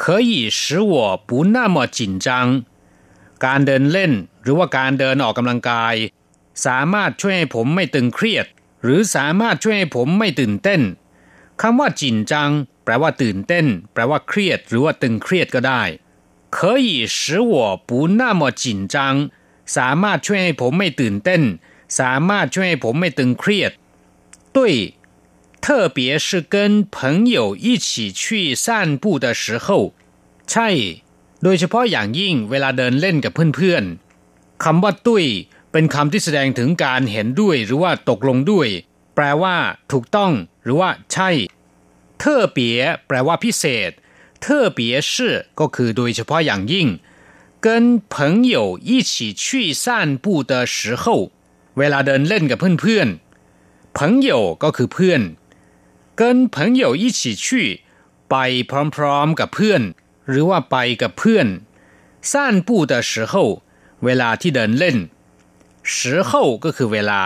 [0.04, 0.62] 可以使
[0.93, 0.95] 我
[1.27, 2.27] 不那么紧张
[3.45, 4.12] การเดินเล่น
[4.43, 5.95] หรือว่าการเดินออกกำลังกาย
[6.65, 8.45] สามารถช่วยให้ผมไม่ตึงเครียด
[8.84, 10.82] หรือสามารถช่วยให้ผมไม่ตื่นเต้น
[11.62, 12.51] คำว่าจินจัง
[12.84, 15.82] แปลว่าตื่นเต้น แปลว่าเครียด หรือว่าตึงเครียดก็ได้
[16.58, 18.95] 可以使我不那么紧张
[19.77, 21.41] สามารถช่วยให้ผมไม่ตื่นเต้น
[21.99, 23.71] สามารถช่วยให้ผมไม่ตึงเครียด
[24.56, 24.58] 对
[25.65, 25.65] 特
[25.97, 26.56] 别是跟
[26.95, 29.67] 朋友一起去散步的时候
[30.51, 30.69] ใช่
[31.43, 35.25] โดยเฉพาะอย่างยิ่งเวลาเดินเล่นกับเพื่อนๆคำว่าตุ้ย
[35.71, 38.67] เป็นคำที่แสดงถึงการเห็นด้วยหรือว่าตกลงด้วย
[39.15, 39.56] แปลว่า
[39.91, 40.32] ถูกต้อง
[40.63, 41.30] หรือว่า ใช่
[42.21, 42.23] 特
[42.56, 42.58] 别
[43.08, 43.91] แปลว่าพิเศษ
[44.43, 45.12] 特别是
[45.60, 46.88] ก็คือโดยเฉพาะอย่างยิ่ง
[47.65, 47.67] 跟
[48.13, 48.15] 朋
[48.56, 51.32] 友一起去散步的时候
[51.77, 54.30] เวลาเดินเล่นกับเพื่อนๆ朋友
[54.63, 55.21] ก็คือเพื่อน
[56.19, 56.21] 跟
[56.56, 57.45] 朋友一起去
[58.30, 58.36] ไป
[58.69, 59.82] พร้อมๆกับเพื่อน
[60.30, 61.47] หรือว่าไปกับเพื่อน
[62.32, 62.34] 散
[62.67, 63.34] 步的时候
[64.06, 64.97] เวลาที่เดินเล่น
[65.93, 65.95] 时
[66.30, 66.32] 候
[66.63, 67.23] ก็คือเวลา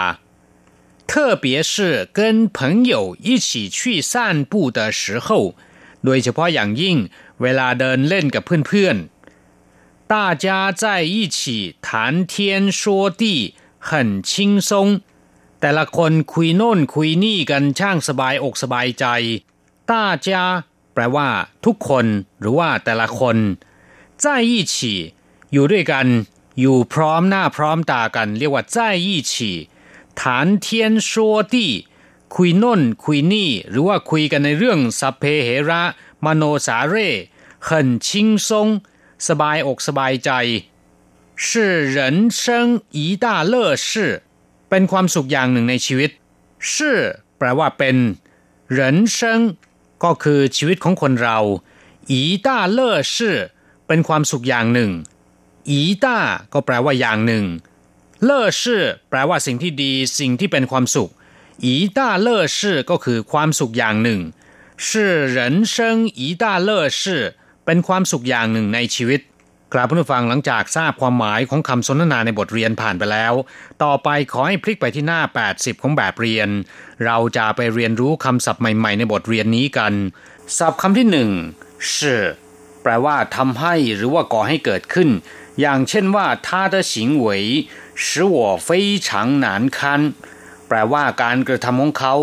[1.08, 5.56] 特别是跟朋友一起去散步的时候
[6.06, 6.98] โดยเฉพาะอย่างยิ่ง
[7.42, 10.46] เวลาเดินเล่นกับเพื่อนๆ大家
[10.82, 11.38] 在一起
[11.88, 11.88] 谈
[12.32, 12.34] 天
[12.80, 12.82] 说
[13.22, 13.24] 地
[13.88, 13.90] 很
[14.30, 14.30] 轻
[14.70, 14.72] 松
[15.62, 19.06] แต่ละคนคุยโน่นคุยนี่กันช่างสบายอกสบายใจ
[19.90, 19.92] 大
[20.26, 20.30] 家
[20.94, 21.30] แปลว่า
[21.66, 22.06] ทุกคน
[22.40, 23.38] หรือว่าแต่ละคน
[24.24, 24.76] 在一起
[25.54, 26.08] อยู่ด้วยกัน
[26.60, 29.34] อยู่พร้อมหน้าพร้อมตากัน เรียกว่า在一起
[30.20, 30.22] 谈
[30.66, 30.66] 天
[31.10, 31.12] 说
[31.54, 31.56] 地
[32.36, 35.82] คุยโน่นคุยนี่ หรือว่าคุยกันในเรื่องสัพเพเหระ
[36.26, 37.10] มโนสาเร่
[37.68, 37.70] 很
[38.06, 38.08] 轻
[38.48, 38.50] 松
[39.28, 40.32] สบายอกสบายใจ
[41.46, 41.48] 是
[41.96, 41.98] 人
[42.42, 42.42] 生
[42.98, 43.56] 一大乐
[43.88, 43.90] 事
[44.70, 46.12] เป็นความสุขอย่างหนึ่งในชีวิต
[46.72, 46.74] 是
[47.38, 47.96] แปลว่าเป็น
[48.78, 48.80] 人
[49.16, 49.18] 生
[50.04, 51.38] ก็คือชีวิตของคนเรา
[52.12, 52.14] 一
[52.46, 52.48] 大
[52.78, 52.80] 乐
[53.14, 53.16] 事
[53.88, 54.92] เป็นความสุขอย่างหนึ่ง
[55.70, 55.74] 一
[56.04, 56.06] 大
[56.54, 57.46] ก็แปลว่าอย่างหนึ่ง
[58.24, 58.64] เล่事
[59.10, 61.12] แปลว่าสิ่งที่ดี สิ่งที่เป็นความสุข
[61.66, 62.58] 一大乐事
[62.90, 64.20] ก็คือความสุขอย่างหนึ่ง
[64.86, 64.88] 是
[65.36, 65.38] 人
[65.74, 65.76] 生
[66.20, 67.02] 一大乐事
[67.66, 69.22] เป็นความสุขอย่างหนึ่งในชีวิต
[69.74, 73.34] กราบผู้ฟังหลังจากทราบความหมายของคำสนทนาในบทเรียนผ่านไปแล้ว
[73.84, 76.50] ต่อไปขอให้พลิกไปที่หน้า 80 ของแบบเรียน
[77.06, 79.94] เราจะไปเรียนรู้คำศัพท์ใหม่ๆ ในบทเรียนนี้กัน
[80.58, 81.30] ศัพท์คำที่หนึ่ง
[81.94, 81.96] 是
[82.82, 85.10] แปลว่าทำให้หรือว่าก่อให้เกิดขึ้น
[85.62, 86.94] อย่างเช่นว่า他的行
[87.26, 87.28] 为
[88.04, 88.06] 使
[88.38, 88.70] 我非
[89.06, 89.08] 常
[89.46, 89.48] 难
[89.78, 89.80] 堪
[90.70, 92.16] แปลว่าการกระทำของเขา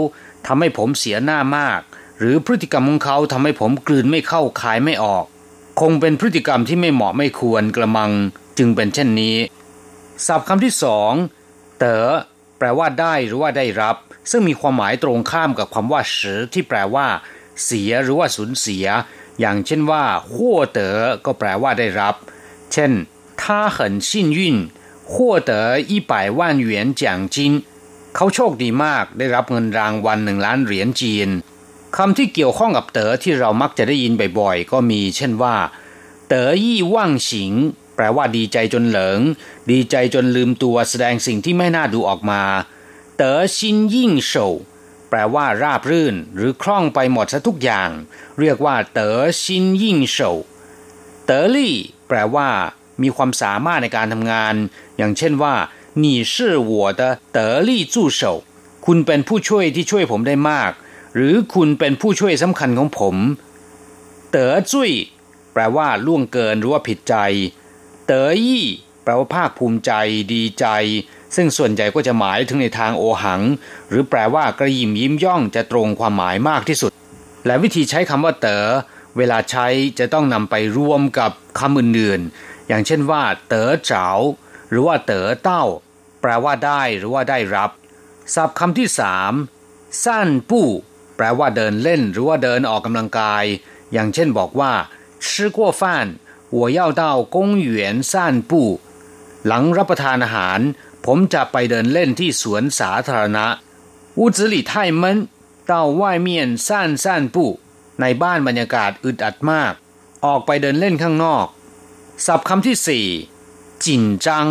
[0.47, 1.81] ทำให้ผมเสียหน้ามาก
[2.19, 5.25] หรือพฤติกรรมของเขาทำให้ผมกลืนไม่เข้าคายไม่ออก
[5.81, 8.13] คงเป็นพฤติกรรมที่ไม่เหมาะไม่ควรกระมัง
[8.59, 9.37] จึงเป็นเช่นนี้
[10.27, 11.13] ศัพท์คำที่สอง
[11.79, 12.09] เต๋อ
[12.59, 13.97] แปลว่าได้หรือว่าได้รับ
[14.31, 17.07] ซึ่งมีความหมายตรงข้ามกับคำว่าสือที่แปลว่า
[17.65, 18.87] เสียหรือว่าสูญเสีย
[19.41, 22.15] อย่างเช่นว่าหัวเต๋อก็แปลว่าได้รับ
[22.73, 22.93] เช่น
[23.41, 23.45] 他
[23.77, 23.79] 很
[24.09, 24.41] 幸运
[25.11, 25.53] 获得
[25.91, 27.03] 一百万元奖
[27.35, 27.37] 金
[28.20, 31.30] เขาโชคดีมากได้รับเงินรางวัลหนึ่งล้านเหรียญจีน
[31.98, 35.56] คำที่เกี่ยวข้องกับเต๋อที่เรามักจะได้ยินบ่อยๆ ก็มีเช่นว่า
[36.28, 37.54] เต๋อยี่ว่างสิง
[37.96, 39.20] แปลว่าดีใจจนเหลิง
[39.72, 42.44] ดีใจจนลืมตัวแสดงสิ่งที่ไม่น่าดูออกมา
[43.18, 44.34] เต๋อชินยิ่งโฉ
[45.10, 47.90] แปลว่าราบรื่น หรือคล่องไปหมดซะทุกอย่าง
[48.40, 50.18] เรียกว่า เต๋อชินยิ่งโฉ
[51.26, 51.76] เต๋อลี่
[52.08, 52.50] แปลว่า
[53.02, 54.54] มีความสามารถในการทำงาน
[54.98, 55.54] อย่างเช่นว่า
[56.03, 56.35] 你是
[56.73, 57.03] 我的
[57.37, 58.23] 得力助手
[58.87, 60.73] คุณเป็นผู้ช่วยที่ช่วยผมได้มาก
[61.15, 63.17] หรือคุณเป็นผู้ช่วยสำคัญของผม
[64.31, 64.91] เต๋อจุ้ย
[65.53, 67.15] แปลว่าล่วงเกินหรือว่าผิดใจ
[68.07, 68.67] เต๋อยี่
[69.03, 69.93] แปลว่าภาคภูมิใจ
[70.33, 70.67] ดีใจ
[71.37, 73.41] ซึ่งส่วนใหญ่ก็จะหมายถึงในทางโอหัง
[73.89, 76.91] หรือแปลว่ากระยิมยิ้มย่องจะตรงความหมายมากที่สุด
[77.47, 78.67] และวิธีใช้คำว่าเต๋อ
[79.17, 79.67] เวลาใช้
[79.99, 84.07] จะต้องนำไปรวมกับคำอื่นๆ อย่างเช่นว่า เต๋อเจ๋า
[84.71, 85.65] หรือว่าเต๋อเต้า
[86.21, 87.71] แปลว่าได้หรือว่าได้รับ
[88.35, 89.33] ศัพท์คำที่สาม
[90.05, 90.69] สั้นปู้
[91.17, 93.45] แปลว่าเดินเล่นหรือว่าเดินออกกำลังกาย
[93.93, 94.73] อย่างเช่นบอกว่า
[95.27, 95.27] 吃
[95.57, 95.83] 过饭
[96.59, 97.03] 我要到
[97.35, 97.71] 公园
[98.11, 98.13] 散
[98.51, 98.53] 步
[99.47, 100.61] หลังรับประทานอาหาร
[101.07, 103.47] ผมจะไปเดินเล่นที่สวนสาธารณะ
[104.21, 105.05] 屋子里太闷
[105.71, 106.29] 到外面
[106.67, 106.69] 散
[107.05, 107.37] 散步
[108.01, 109.73] ในบ้านบรรยากาศอึดอัดมาก
[110.25, 111.47] ออกไปเดินเล่นข้างนอก
[112.27, 113.07] ศัพท์คำที่สี่
[113.85, 114.51] จินจัง แ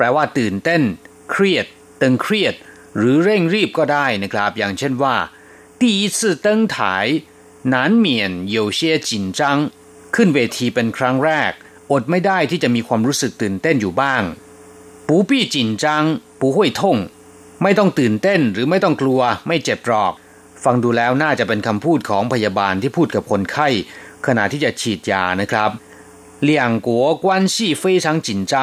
[0.02, 0.82] ลว่าตื่นเต้น
[1.30, 1.66] เครียด
[2.02, 2.54] ตึงเครียด
[2.96, 5.16] หรือเร่งรีบก็ได้นะครับ อย่างเช่นว่า
[5.80, 6.76] 第一次登台
[7.74, 8.06] 难免
[8.56, 9.40] 有些紧张
[10.14, 11.52] ขึ้นเวทีเป็นครั้งแรก
[11.92, 14.22] อดไม่ได้ที่จะมีความรู้สึกตื่นเต้นอยู่บ้าง
[15.08, 16.04] ปูปี้จินจัง
[16.40, 16.96] ปูห้วยท่ง
[17.62, 20.12] ไม่ต้องตื่นเต้นหรือไม่ต้องกลัวไม่เจ็บหรอก
[20.64, 23.68] ฟังดูแล้วน่าจะเป็นคำพูดของพยาบาลที่พูดกับคนไข้
[24.26, 25.70] ขณะที่จะฉีดยานะครับ
[26.48, 28.54] 两国关系非常紧张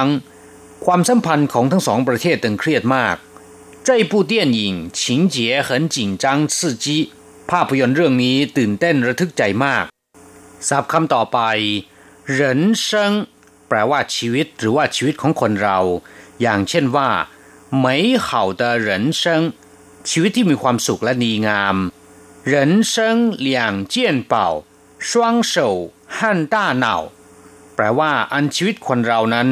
[0.86, 3.18] ความสัมพันธ์ของทั้งสองประเทศตึงเครียดมาก
[3.88, 4.60] 这部电影
[5.00, 6.86] 情节很紧张刺激
[7.50, 9.86] ภาพยนตร์เรื่องนี้ตื่นเต้นระทึกใจมาก
[10.68, 11.40] ศัพท์คำต่อไป
[12.38, 12.40] 人
[12.86, 12.88] 生
[13.68, 15.80] แปลว่าชีวิตหรือว่าชีวิตของคนเรา
[16.42, 17.10] อย่างเช่นว่า
[17.84, 17.86] 美
[18.26, 18.28] 好
[18.62, 18.90] 的人
[19.22, 19.24] 生
[20.10, 21.76] ชีวิตที่มีความสุขและดีงาม
[22.52, 22.54] 人
[22.92, 22.94] 生
[23.48, 23.50] 两
[23.94, 23.96] 件
[24.32, 24.34] 宝
[25.08, 25.10] 双
[25.52, 25.54] 手
[26.16, 26.18] 和
[26.54, 26.88] 大脑
[27.78, 29.48] แปลว่าอันชีวิตคนเรานั้น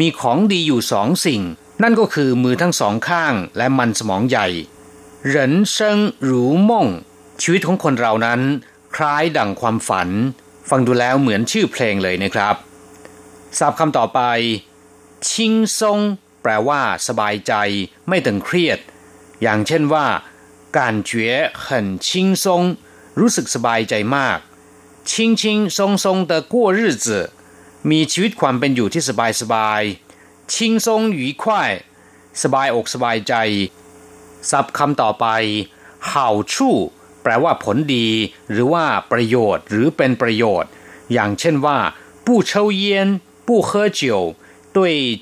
[0.00, 1.42] มีของดีอยู่สองสิ่ง
[1.82, 4.48] นั่นก็คือมือทั้งสองข้างและมันสมองใหญ่
[5.34, 5.36] 人
[5.74, 5.76] 生
[6.28, 6.30] 如
[6.68, 6.70] 梦
[7.42, 8.40] ชีวิตของคนเรานั้น
[8.96, 10.08] คล้ายดั่งความฝัน
[10.68, 12.54] ฟังดูแล้วเหมือนชื่อเพลงเลยนะครับ
[13.58, 14.20] ศัพท์คำต่อไป
[15.28, 16.00] ชิงซง
[16.42, 17.52] แปลว่า สบายใจ
[18.08, 18.78] ไม่ตึงเครียด
[19.42, 20.06] อย่างเช่นว่า
[20.78, 21.28] การเจ๋
[21.64, 21.66] 很
[22.06, 22.08] 轻
[22.42, 22.44] 松
[23.20, 24.38] รู้สึกสบายใจมาก
[25.10, 27.06] ชิงชิงซงซง的过日子
[27.90, 29.82] มีชีวิตความเป็นอยู่ที่สบายสบาย
[30.52, 31.44] ชิงซง愉快
[32.42, 33.34] สบายอกสบายใจ
[34.50, 35.26] ศัพท์คำต่อไป
[36.06, 36.76] เห่าชู่
[37.22, 38.08] แปลว่าผลดี
[38.50, 40.70] หรือว่าประโยชน์หรือเป็นประโยชน์
[41.12, 41.78] อย่างเช่นว่า
[42.24, 42.84] 不抽烟
[43.46, 44.02] 不喝酒
[44.76, 44.78] 对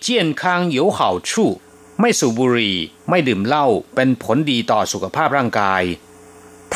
[0.07, 0.09] 健
[0.41, 0.43] 康
[0.79, 1.31] 有好处
[2.01, 2.77] ไม่สูบบุหรี่
[3.09, 5.83] ไม่ดื่มเหล้าเป็นผลดีต่อสุขภาพร่างกาย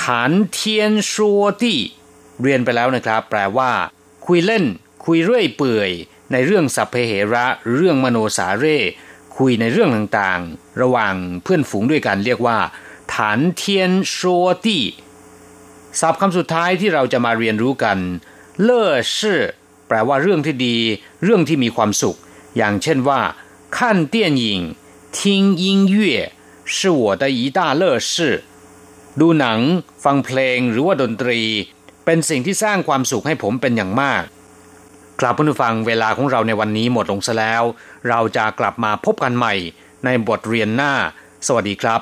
[0.00, 1.80] ฐานเทียนชัวตี้
[2.42, 3.70] เรียนไปแล้วนะครับ แปลว่า
[4.26, 4.64] คุยเล่น
[5.04, 5.90] คุยเรื่อยเปื่อย
[6.32, 8.78] ในเรื่องสัพเพเหระหรือเรื่องมโนสาเร่
[9.36, 12.58] คุยในเรื่องต่างๆ ระหว่างเพื่อนฝูงด้วยกันเรียกว่า
[13.14, 14.84] ฐานเทียนชัวตี้
[16.00, 17.98] ศัพท์คำสุดท้ายที่เราจะมาเรียนรู้กัน
[18.62, 19.40] เล่อชื่อ
[19.88, 20.76] แปลว่าเรื่องที่ดี
[21.24, 22.18] เรื่องที่มีความสุข
[22.56, 23.20] อย่างเช่นว่า
[23.76, 23.78] 看
[24.14, 24.44] 电影
[25.16, 25.20] 听
[25.62, 25.64] 音
[25.94, 25.96] 乐
[26.74, 28.14] 是我的一大乐事
[29.20, 29.58] ดูหนัง
[30.04, 31.40] ฟังเพลงหรือว่าดนตรี
[32.04, 34.22] เป็นสิ่งที่สร้างความสุขให้ผมเป็นอย่างมาก
[35.21, 37.63] กลับผู้ฟังเวลาของเราในวันนี้หมดลงซะแล้ว
[38.09, 39.53] เราจะกลับมาพบกันใหม่
[40.05, 40.93] ในบทเรียนหน้า
[41.47, 42.01] สวัสดีครับ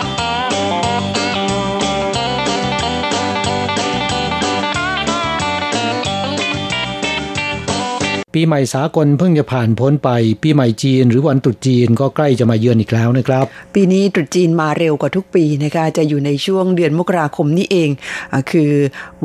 [8.33, 10.09] ปีใหม่สากลเพิ่งจะผ่านพ้นไป
[10.43, 17.89] ปีใหม่จีนหรือวันตรุษจีนก็ใกล้จะมาเยือนอีกแล้วนะครับ ปีนี้ตรุษจีนมาเร็วกว่าทุกปีนะคะจะอยู่ในช่วงเดือนมกราคมนี่เอง
[18.33, 18.71] อคือ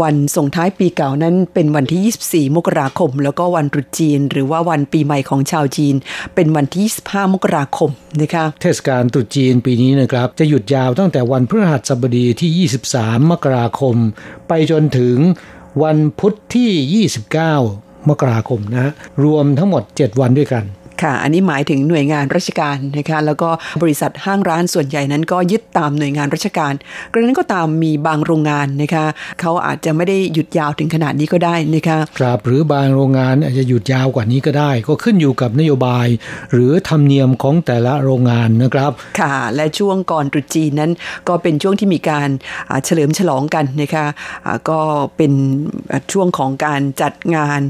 [0.03, 5.95] วันส่งท้ายปีเก่านั้นเป็นวันที่ 24 มกราคม แล้วก็วันตรุษจีน หรือว่าวันปีใหม่ของชาวจีน
[6.35, 7.91] เป็นวันที่ 25 มกราคม
[8.21, 13.97] นะคะเทศกาลตรุษจีนปีนี้นะครับจะหยุดยาวตั้งแต่วันพฤหัสบดีที่ 23 มกราคม
[14.49, 15.17] ไปจนถึง
[15.83, 18.93] วันพุธที่ 29 มกราคมนะ
[19.25, 20.65] รวมทั้งหมด 7 วันด้วยกัน
[21.03, 23.49] ค่ะ อันนี้หมายถึงหน่วยงานราชการนะคะแล้วก็
[23.83, 26.73] บริษัทห้างร้านส่วนใหญ่นั้นก็ยึดตามหน่วยงานราชการ
[27.13, 29.05] กรณีนั้นก็ตามมีบางโรงงานนะคะ
[29.41, 36.07] เขาอาจจะไม่ได้หยุดยาวถึงขนาดนี้ก็ได้นะคะครับหรือบางโรงงานอาจจะหยุดยาวกว่านี้ก็ได้ ก็ขึ้นอยู่กับนโยบาย
[36.53, 40.93] หรือธรรมเนียมของแต่ละโรงงานนะครับ ค่ะ และช่วงก่อนตรุษจีนนั้น
[41.29, 42.29] ก็เป็นช่วงที่มีการ
[42.85, 44.07] เฉลิมฉลองกันนะคะ
[44.71, 44.81] ก็
[45.17, 45.33] เป็น
[46.13, 47.61] ช่วงของการจัดงาน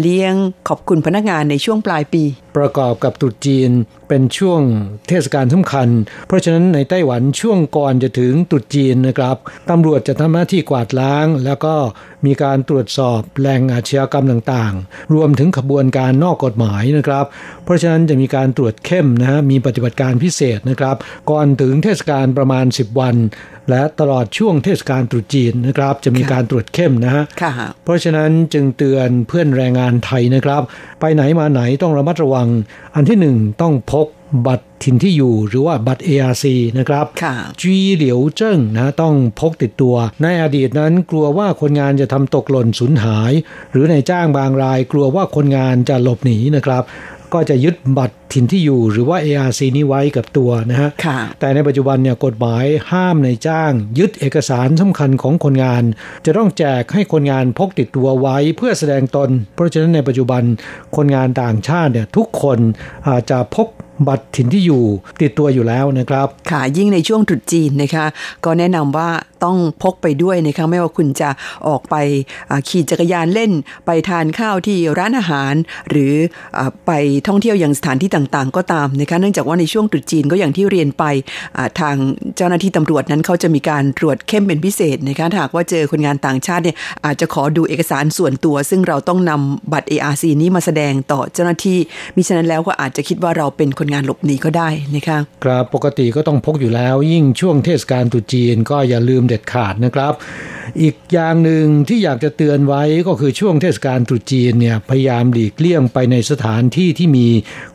[0.00, 0.34] เลี้ยง
[0.68, 2.22] ขอบคุณพนักงานในช่วงปลายปี
[2.62, 3.70] ประกอบกับตรุษจีน
[4.14, 4.62] เป็นช่วง
[5.08, 5.88] เทศกาลสำคัญ
[6.26, 9.36] เพราะฉะนั้นในไต้หวันช่วงก่อนจะถึงตรุษจีนนะครับ
[9.70, 11.74] ตำรวจจะทำหน้าที่กวาดล้าง แล้วก็
[12.26, 17.26] มีการตรวจสอบแหล่งอาชญากรรมต่างๆ รวมถึงขบวนการนอกกฎหมายนะครับ
[17.64, 20.96] เพราะฉะนั้นจะมีการตรวจเข้มนะฮะมีปฏิบัติการพิเศษนะครับ
[21.30, 23.16] ก่อนถึงเทศกาลประมาณ 10 วัน
[23.70, 27.24] และตลอดช่วงเทศกาลตรุษจีนนะครับ จะมีการตรวจเข้มนะฮะ
[27.84, 30.62] เพราะฉะนั้นจึงเตือนเพื่อนแรงงานไทยนะครับ
[31.00, 32.48] ไปไหนมาไหนต้องระมัดระวัง
[32.94, 34.01] อันที่หนึ่งต้องพก
[34.46, 36.44] บัตรถิ่นที่อยู่หรือว่าบัตร ARC
[36.78, 37.06] นะครับ
[37.60, 43.32] จีเหลียวเจิ้งนะต้องพกติดตัว ในอดีตนั้นกลัวว่าคนงานจะทำตกหล่นสูญหาย
[43.72, 46.84] หรือในจ้างบางรายกลัวว่าคนงานจะหลบหนีนะครับ
[47.36, 50.90] ก็จะยึดบัตรถิ่นที่อยู่หรือว่า ARC นี้ไว้กับตัวนะฮะ
[51.40, 55.82] แต่ในปัจจุบันเนี่ยกฎหมายห้ามในจ้าง ยึดเอกสารสำคัญของคนงาน
[56.26, 60.42] จะต้องแจกให้คนงานพกติดตัวไว้เพื่อแสดงตน เพราะฉะนั้นในปัจจุบัน
[60.96, 62.58] คนงานต่างชาติเนี่ยทุกคน
[63.08, 63.68] อาจจะพก
[64.08, 64.82] บัตรถิ่นที่อยู่
[65.20, 68.06] ติดตัวอยู่แล้วนะครับ ค่ะยิ่งในช่วงตรุษจีนนะคะ
[68.44, 69.10] ก็แนะนำว่า
[69.44, 71.30] ต้องพกไปด้วยนะคะไม่ว่าคุณจะ
[71.68, 71.94] ออกไป
[72.68, 73.50] ขี่จักรยานเล่น
[73.86, 75.54] ไปทานข้าวที่ร้านอาหาร
[75.90, 76.14] หรือ
[76.86, 76.90] ไป
[77.26, 81.04] ท่องเที่ยวอย่างสถานที่ต่างๆ ก็ตามนะคะเนื่องจากว่าในช่วงตรุษจีนก็อย่างที่เรียนไป
[81.80, 81.96] ทาง
[82.36, 91.78] เจ้าหน้าที่ตำรวจนั้นเขาจะมีการตรวจเข้มเป็นพิเศษนะคะหากว่าเจอคนงานต่างชาติเนี่ยอาจจะขอดูเอกสารส่วนตัว ซึ่งเราต้องนำบัตร ARC นี้มาแสดงต่อเจ้าหน้าที่
[92.16, 100.12] มิฉะนั้นแล้วก็อาจจะคิดว่าเราเป็นคนงานหลบหนีก็ได้นะคะครับปกติก็ต้องพกอยู่แล้ว ยิ่งช่วงเทศกาลตรุษจีนก็อย่าลืมเด็ดขาดนะครับ
[100.82, 107.28] อีกอย่างหนึ่งที่อยากจะเตือนไว้ก็คือช่วงเทศกาลตรุษจีนเนี่ยพยายามหลีกเลี่ยงไปในสถานที่ที่มี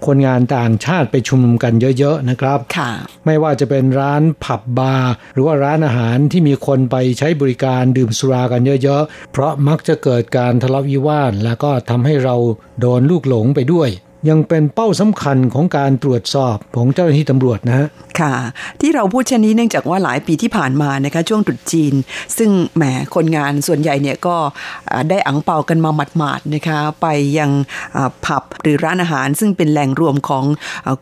[0.06, 2.91] คนงานต่างชาติไปชุมนุมกันเยอะๆนะครับค่ะ
[3.25, 12.36] ไม่ว่าจะเป็นร้านผับบาร์หรือว่าร้านอาหารที่มีคนไปใช้บริการดื่มสุรากันเยอะๆ เพราะมักจะเกิดการทะเลาะวิวาทแล้วก็ทำให้เรา
[12.80, 13.89] โดนลูกหลงไปด้วย
[14.30, 17.88] ยังเป็นเป้าสำคัญของการตรวจสอบของเจ้าหน้าที่ตำรวจนะ
[18.20, 18.34] ค่ะ
[18.82, 21.94] ที่เราพูดเช่นนี้เนื่องจากว่าหลายปีที่ผ่านมานะคะช่วงตรุษจีน
[22.38, 22.84] ซึ่งแหม
[23.16, 24.36] คนงานส่วนใหญ่เนี่ยก็
[25.10, 27.52] ได้อังเปากันมาหมาดๆนะคะไปยัง
[28.26, 30.44] ผับหรือร้านอาหาร ซึ่งเป็นแหล่งรวมของ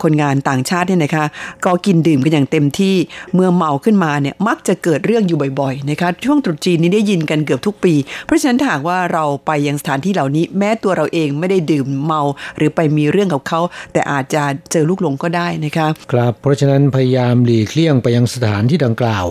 [0.02, 1.24] คนงานต่างชาติเนี่ยนะคะ
[1.64, 2.96] ก็กินดื่มกันอย่างเต็มที่
[3.34, 7.94] เมื่อเมาขึ้นมาเนี่ยมักจะเกิดเรื่องอยู่บ่อยๆนะคะช่วงตรุษจีนนี้ได้ยินกันเกือบทุกปี
[8.26, 12.22] เพราะฉะนั้นถ้าหากว่าเราไปยังสถานที่เหล่านี้แม้ตัวเราเองไม่ได้ดื่มเมา
[12.56, 13.60] หรือไปมีเรื่องกับเขา
[13.92, 19.26] แต่อาจจะเจอลูกหลงก็ได้นะคะครับเพราะฉะนั้นพยายามหลีกเลี่ยงไปยังสถานที่ดังกล่าว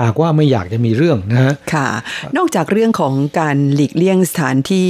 [0.00, 1.88] หากว่าไม่อยากจะมีเรื่องนะฮะค่ะ
[2.36, 4.88] นอกจากเรื่องของการหลีกเลี่ยงสถานที่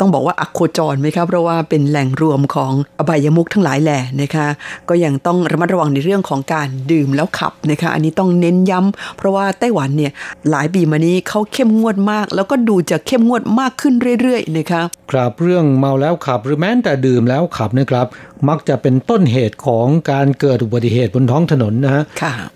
[0.00, 4.46] ต้องบอกว่าอักโคจรไหมครับเพราะว่าเป็นแหล่งรวมของอบายมุกทั้งหลายแหล่นะคะ
[4.88, 10.12] ก็ยังต้องระมัดระวังในเรื่องของการดื่มแล้วขับนะคะอันนี้ต้องเน้นย้ำเพราะว่าไต้หวันเนี่ย
[10.50, 18.06] หลายปีมานี้เขาเข้มงวดมาก แล้วก็ดูจะเข้มงวดมากขึ้นเรื่อยๆนะคะครับเรื่องเมาแล้วขับหรือแม้แต่ดื่มแล้วขับนะครับ
[18.48, 22.02] มักจะเป็นต้นเหตุของการเกิดอุบัติเหตุบนท้องถนนนะฮะ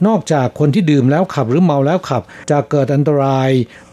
[0.06, 3.50] นอกจากคนที่ดื่มแล้วขับหรือเมาแล้วขับ จะเกิดอันตราย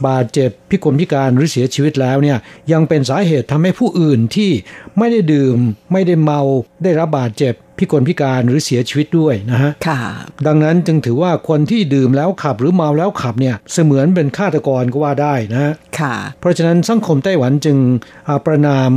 [0.08, 2.38] บาดเจ็บพิกลพิการหรือเสียชีวิตแล้วเนี่ย
[2.72, 4.52] ยังเป็นสาเหตุทำให้ผู้อื่นที่
[4.98, 5.58] ไม่ได้ดื่ม
[5.92, 6.42] ไม่ได้เมา
[6.84, 9.72] ได้รับบาดเจ็บ พิกลพิการหรือเสียชีวิตด้วยนะฮะ
[10.48, 17.78] ดังนั้นจึงถือว่าคนที่ดื่มแล้วขับหรือเมาแล้วขับเนี่ยเสมือนเป็นฆาตกรก็ว่าได้นะค่ะ เพราะฉะนั้นสังคมไต้หวันจึง
[18.46, 18.92] ประนาม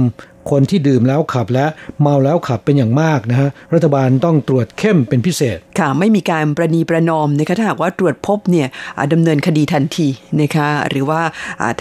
[0.51, 1.67] คนที่ดื่มแล้วขับและ
[2.01, 8.69] เมาแล้วขับเป็นอย่างมากนะฮะรัฐบาลต้องตรวจเข้มเป็นพิเศษ ค่ะไม่มีการประนีประนอมนะคะถ้าหากว่าตรวจพบเนี่ย
[9.13, 10.09] ดำเนินคดีทันที
[10.41, 11.21] นะคะหรือว่า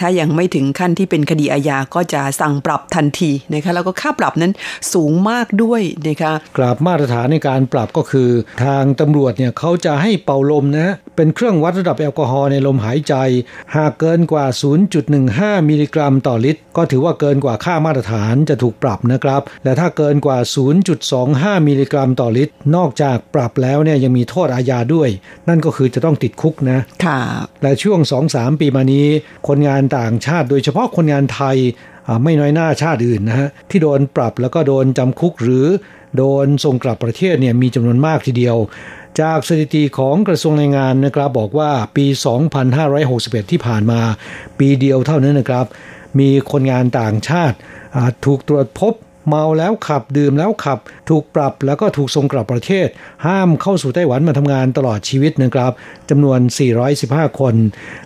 [0.00, 4.52] ถ้ายังไม่ถึงขั้นที่เป็นคดีอาญาก็จะสั่งปรับทันทีนะคะแล้วก็ค่าปรับนั้น
[4.92, 8.30] สูงมากด้วยนะคะกราบมาตรฐานในการปรับก็คือ
[8.64, 13.14] ทางตำรวจเนี่ยเขาจะให้เป่าลมนะเป็นเครื่องวัดระดับแอลกอฮอล์ในลมหายใจ
[13.76, 14.46] หากเกินกว่า
[15.06, 20.38] 0.15 มิลลิกรัมต่อลิตร ก็ถือว่าเกินกว่าค่ามาตรฐานจะถูกปรับนะครับ และถ้าเกินกว่า
[21.02, 25.08] 0.25 มิลลิกรัมต่อลิตร นอกจากปรับแล้วเนี่ยยังมีโทษอาญาด้วย
[25.48, 27.20] นั่นก็คือจะต้องติดคุกนะค่ะ
[27.62, 28.00] และช่วง
[28.30, 29.06] 2-3 ปีมานี้
[29.48, 31.56] คนงานต่างชาติโดยเฉพาะคนงานไทย
[32.22, 35.66] ไม่น้อยหน้าชาติอื่นนะฮะที่โดนปรับแล้วก็โดนจำคุกหรือ
[36.16, 38.56] โดนส่งกลับประเทศเนี่ยมีจำนวนมากทีเดียว
[39.20, 42.06] จากสถิติของกระทรวงแรงงานนะครับบอกว่าปี
[42.78, 44.00] 2561 ที่ผ่านมา
[44.58, 45.66] ปีเดียวเท่านั้นนะครับ
[46.18, 47.56] มีคนงานต่างชาติ
[48.24, 48.94] ถูกตรวจพบ
[49.28, 50.78] เมาแล้วขับดื่มแล้วขับ
[51.10, 52.88] ถูกปรับแล้วก็ถูกส่งกลับประเทศ
[53.26, 55.72] ห้ามเข้าสู่ไต้หวันมาทำงานตลอดชีวิตนะครับ
[56.10, 56.40] จำนวน
[56.90, 57.54] 415 คน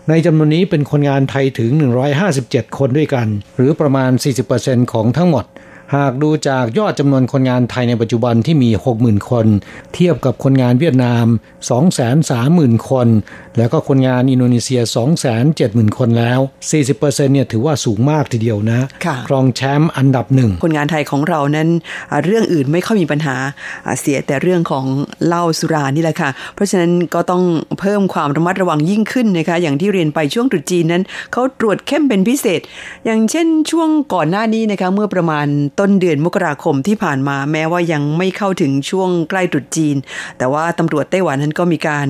[0.08, 1.70] ในจำนวนนี้เป็นคนงานไทยถึง
[2.24, 4.10] 157 คนด้วยกัน หรือประมาณ
[4.52, 5.44] 40%ของทั้งหมด
[5.96, 9.46] หากดูจากยอดจำนวนคนงานไทยในปัจจุบันที่มี 60,000 คน
[9.94, 11.26] เทียบกับคนงานเวียดนาม
[12.06, 13.08] 230,000 คน
[13.58, 14.80] แล้วก็คนงานอินโดนีเซีย
[15.38, 16.38] 270,000 คนแล้ว
[16.80, 18.80] 40%เนี่ยถือว่าสูงมากทีเดียวนะ
[19.28, 21.68] ครองแชมป์อันดับหนึ่ง คนงานไทยของเรานั้น
[22.24, 23.36] เรื่องอื่นไม่ค่อยมีปัญหา
[24.00, 24.84] เสียแต่เรื่องของ
[25.26, 27.42] เหล้าสุรานี่แหละค่ะ เพราะฉะนั้นก็ต้อง
[27.80, 32.60] เพิ่มความระมัดระวังยิ่งขึ้นนะคะ อย่างที่เรียนไปช่วงตรุษจีนนั้นเขาตรวจเข้มเป็นพิเศษ
[33.04, 35.46] อย่างเช่นช่วงก่อนหน้านี้นะคะเมื่อประมาณ
[35.80, 39.96] ต้นเดือนมกราคมที่ผ่านมาแม้ว่ายังไม่เข้าถึงช่วงใกล้ตรุษจีน
[40.38, 42.06] แต่ว่าตำรวจไต้หวันนั้นก็มีการ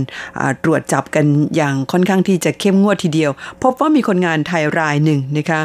[0.64, 3.30] ตรวจจับกันอย่างค่อนข้างที่จะเข้มงวดทีเดียว
[3.62, 5.60] พบว่ามีคนงานไทยรายหนึ่งนะคะ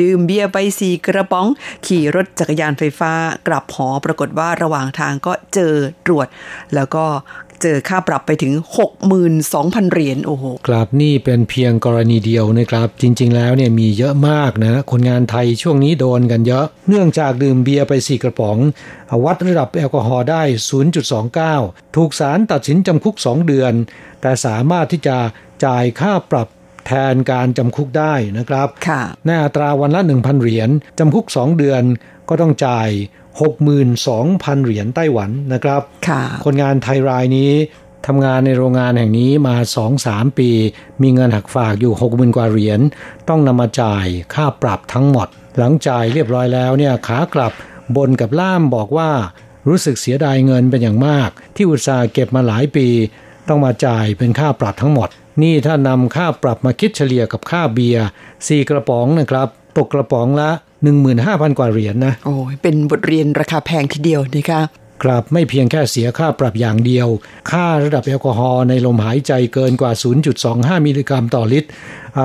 [0.00, 1.46] ดื่มเบียร์ไปสีกระป๋อง
[1.86, 3.12] ขี่รถจักรยานไฟฟ้า
[3.46, 5.74] กลับหอปรากฏว่าระหว่างทางก็เจอ
[6.06, 6.26] ตรวจ
[6.74, 7.04] แล้วก็
[7.62, 8.52] เจอค่าปรับไปถึง
[9.22, 18.58] 62,000 เหรียญโอ้โหครับนี่เป็นเพียงกรณีเดียวนะครับ จริง ๆ แล้วเนี่ยมีเยอะมากนะคนงานไทยช่วงนี้โดนกันเยอะ เนื่องจากดื่มเบียร์ไปสี่กระป๋อง
[19.24, 20.42] วัดระดับแอลกอฮอล์ได้
[21.38, 23.72] 0.29 ถูกศาลตัดสินจำคุก 2 เดือน
[24.20, 25.16] แต่สามารถที่จะ
[25.64, 26.48] จ่ายค่าปรับ
[26.86, 28.68] แทนการจำคุกได้นะครับ
[29.26, 31.82] ในอัตราวันละ 1,000 เหรียญจำคุก 2 เดือน
[32.28, 32.88] ก็ต้องจ่าย
[33.38, 35.82] 62,000 เหรียญไต้หวันนะครับ
[36.44, 37.52] คนงานไทยรายนี้
[38.06, 39.56] ทำงานในโรงงานแห่งนี้มา
[39.96, 40.50] 2-3 ปี
[41.02, 42.80] มีเงินหักฝากอยู่ 60,000 กว่าเหรียญ
[43.28, 45.28] ต้องนำมาจ่ายค่าปรับทั้งหมด
[45.58, 47.52] หลังจ่ายเรียบร้อยแล้วเนี่ยขากลับ
[47.96, 49.10] บนกับล่ามบอกว่า
[49.68, 52.88] รู้สึกเสียดายเงินเป็นอย่างมาก ที่อุตสาห์เก็บมาหลายปี
[53.48, 55.08] ต้องมาจ่ายเป็นค่าปรับทั้งหมด
[55.42, 58.04] นี่ถ้านำค่าปรับมาคิดเฉลี่ยกับค่าเบียร์
[58.46, 59.48] สี่กระป๋องนะครับ
[59.78, 60.50] ตกกระป๋องละ
[61.04, 64.60] 15,000 กว่าเหรียญนนะ โอ้เป็นบทเรียนราคาแพงทีเดียวนะคะ
[65.04, 67.08] กลับไม่เพียงแค่เสียค่าปรับอย่างเดียว
[67.50, 69.92] ค่าระดับแอลกอฮอล์ในลมหายใจเกินกว่า
[70.38, 71.68] 0.25 มิลลิกรัมต่อลิตร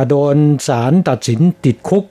[0.10, 0.38] โดน
[0.68, 2.06] ศาลตัดสินติดคุก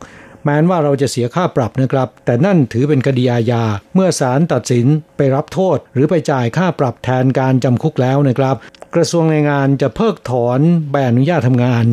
[0.44, 3.64] แม้ว่าเราจะเสียค่าปรับนะครับ แต่นั่นถือเป็นคดีอาญา
[3.94, 4.86] เมื่อศาลตัดสิน
[5.16, 8.56] ไปรับโทษ หรือไปจ่ายค่าปรับแทนการจำคุกแล้วนะครับ
[8.94, 11.84] กระทรวงแรงงานจะเพิกถอนใบอนุญาตทำงาน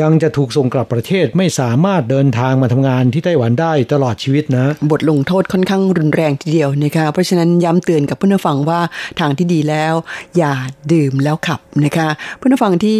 [0.00, 8.80] ยังจะถูกส่งกลับประเทศไม่สามารถเดินทางมาทำงานที่ไต้หวันได้ตลอดชีวิตนะ บทลงโทษค่อนข้างรุนแรงทีเดียวนะคะเพราะฉะนั้นย้ำเตือนกับเพื่อนฟังว่า
[9.20, 9.94] ทางที่ดีแล้ว
[10.36, 10.52] อย่า
[10.92, 12.98] ดื่มแล้วขับนะคะเพื่อนฟังที่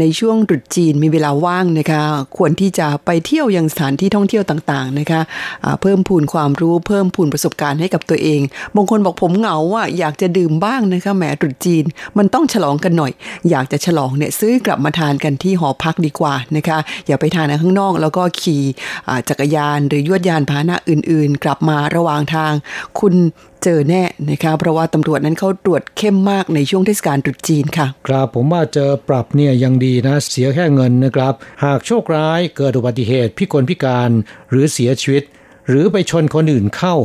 [0.00, 2.02] ในช่วงตรุษจีนมีเวลาว่างนะคะ
[2.36, 5.20] ควรที่จะไปเที่ยวยังสถานที่ท่องเที่ยวต่างๆนะคะ
[5.80, 8.40] เพิ่มพูนความรู้เพิ่มพูนประสบการณ์ให้กับตัวเอง
[8.76, 11.84] บางคนบอกผมเหงาว่าอยากจะดื่มบ้างนะคะแหมตรุษจีน
[12.18, 13.12] มันต้องฉลองกันหน่อย
[13.50, 18.62] อยากจะฉลองเนี่ยซื้อกลับมาทานกันที่หอพักดีกว่านะคะอย่าไปทานข้างนอก แล้วก็ขี่
[19.28, 22.52] จักรยานหรือยวดยานพาหนะอื่น ๆ กลับมาระหว่างทาง
[23.00, 23.14] คุณ
[23.62, 34.10] เจอแน่นะคะเพราะว่าตำรวจนั้นเขาตรวจเข้มมากในช่วงเทศกาลตรุษจีนค่ะ ครับผมว่าเจอปรับเนี่ยยังดีนะ เสียแค่เงินนะครับ หากโชคร้ายเกิดอุบัติเหตุพิกลพิการ
[34.50, 35.22] หรือเสียชีวิต
[35.68, 36.96] หรือไปชนคนอื่นเข้า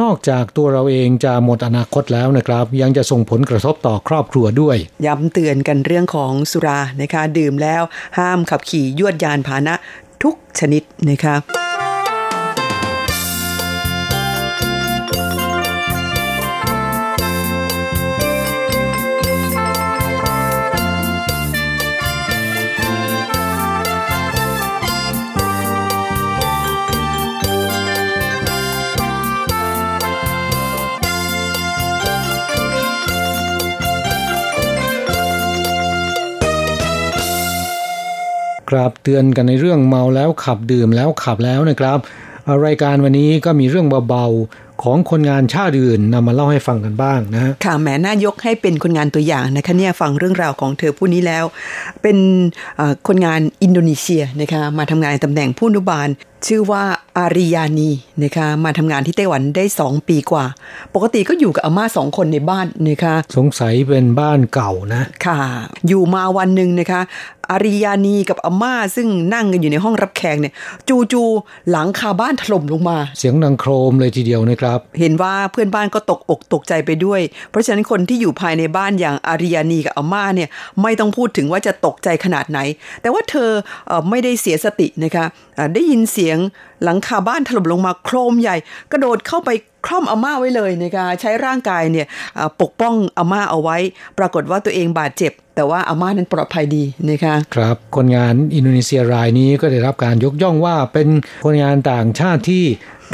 [0.00, 4.76] นอกจากตัวเราเองจะหมดอนาคตแล้วนะครับ ยังจะส่งผลกระทบต่อครอบครัวด้วย
[5.06, 7.82] ย้ำเตือนกันเรื่องของสุรานะคะ ดื่มแล้ว
[8.18, 9.74] ห้ามขับขี่ยวดยานพาหนะ
[10.22, 11.65] ทุกชนิดนะคะ
[38.76, 41.98] ครับ เตือนกันในเรื่องเมาแล้วขับดื่มแล้วขับแล้วนะครับ
[42.66, 51.44] รายการวันนี้ก็มีเรื่องเบาๆของคนงานชาติอื่นนำมาเล่าให้ฟังกันบ้างนะค่ะแหมน่ายกให้เป็นคนงานตัวอย่างนะคะเนี่ยฟังเรื่องราวของเธอผู้นี้แล้ว
[52.02, 52.16] เป็น
[53.08, 56.08] คนงานอินโดนีเซียนะคะมาทำงานในตำแหน่งผู้นุบาล
[56.46, 56.84] ชื่อว่า
[57.18, 57.90] อาริยานี
[58.22, 60.44] นะคะมาทำงานที่ไต้หวันได้ 2 ปีกว่า
[60.94, 65.40] ปกติก็อยู่กับอาม่าสองคนในบ้านนะคะสงสัยเป็นบ้านเก่านะ ค่ะ
[65.88, 67.00] อยู่มาวันหนึ่งนะคะ
[67.50, 70.52] อาริยานีกับอาม่าซึ่งนั่งกันอยู่ในห้องรับแขกเนี่ย
[70.88, 71.22] จูจู
[71.70, 80.48] หลังคาบ้านถล่มลงมา เสียงดังโครมเลยทีเดียวนะครับ เห็นว่าเพื่อนบ้านก็ตกอกตกใจไปด้วย เพราะฉะนั้นคนที่อยู่ภายในบ้านอย่างอาริยานีกับอาม่าเนี่ย
[80.82, 82.58] ไม่ต้องพูดถึงว่าจะตกใจขนาดไหน
[83.02, 83.50] แต่ว่าเธอ
[84.10, 85.24] ไม่ได้เสียสตินะคะ
[85.74, 86.38] ได้ยินเสียง
[86.84, 88.56] หลังคาบ้านถล่มลงมาโครมใหญ่
[88.92, 89.50] กระโดดเข้าไป
[89.86, 92.06] คล่อมอาม่าไว้เลยนะคะใช้ร่างกายเนี่ย
[92.60, 93.76] ปกป้องอาม่าเอาไว้
[94.18, 101.08] ปรากฏว่าตัวเองบาดเจ็บ แต่ว่าอาม่านั้นปลอดภัยดีนะคะครับคนงานอินโดนีเซียรายนี้ก็ได้รับการยกย่องว่าเป็น
[101.44, 102.64] คนงานต่างชาติที่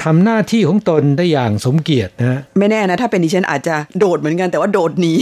[0.05, 5.14] ทำหน้าที่ของตนได้อย่างสมเกียรตินะไม่แน่นะ ถ้าเป็นดิฉันอาจจะโดดเหมือนกันแต่ว่าโดดหนี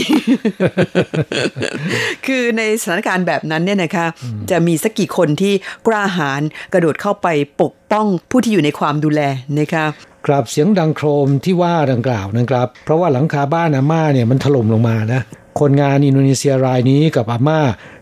[2.25, 4.05] คือในสถานการณ์แบบนั้นเนี่ยนะคะ
[4.51, 5.53] จะมีสักกี่คนที่
[5.87, 6.41] กล้าหาญ
[6.73, 7.27] กระโดดเข้าไป
[7.61, 9.21] ปกป้องผู้ที่อยู่ในความดูแล
[9.59, 9.85] นะคะ
[10.25, 15.21] กราบเสียงดังโครมที่ว่าดังกล่าวนะครับ เพราะว่าหลังคาบ้านอาม่าเนี่ยมันถล่มลงมานะ
[15.59, 17.59] คนงานอินโดนีเซียรายนี้กับอาม่า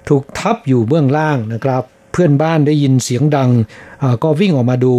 [0.09, 3.49] ถูกทับอยู่เบื้องล่างนะครับ เพื่อนบ้านได้ยินเสียงดัง
[4.23, 4.95] ก็วิ่งออกมาดู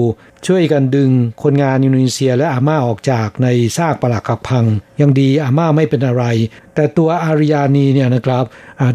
[0.46, 1.11] ช่วยกันดึง
[1.42, 4.64] คนงานอินโดนีเซียและอาม่าออกจากในซากปลักหักพัง
[5.01, 6.24] ยังดีอาม่าไม่เป็นอะไร
[6.74, 8.44] แต่ตัวอาริยานีเนี่ยนะครับ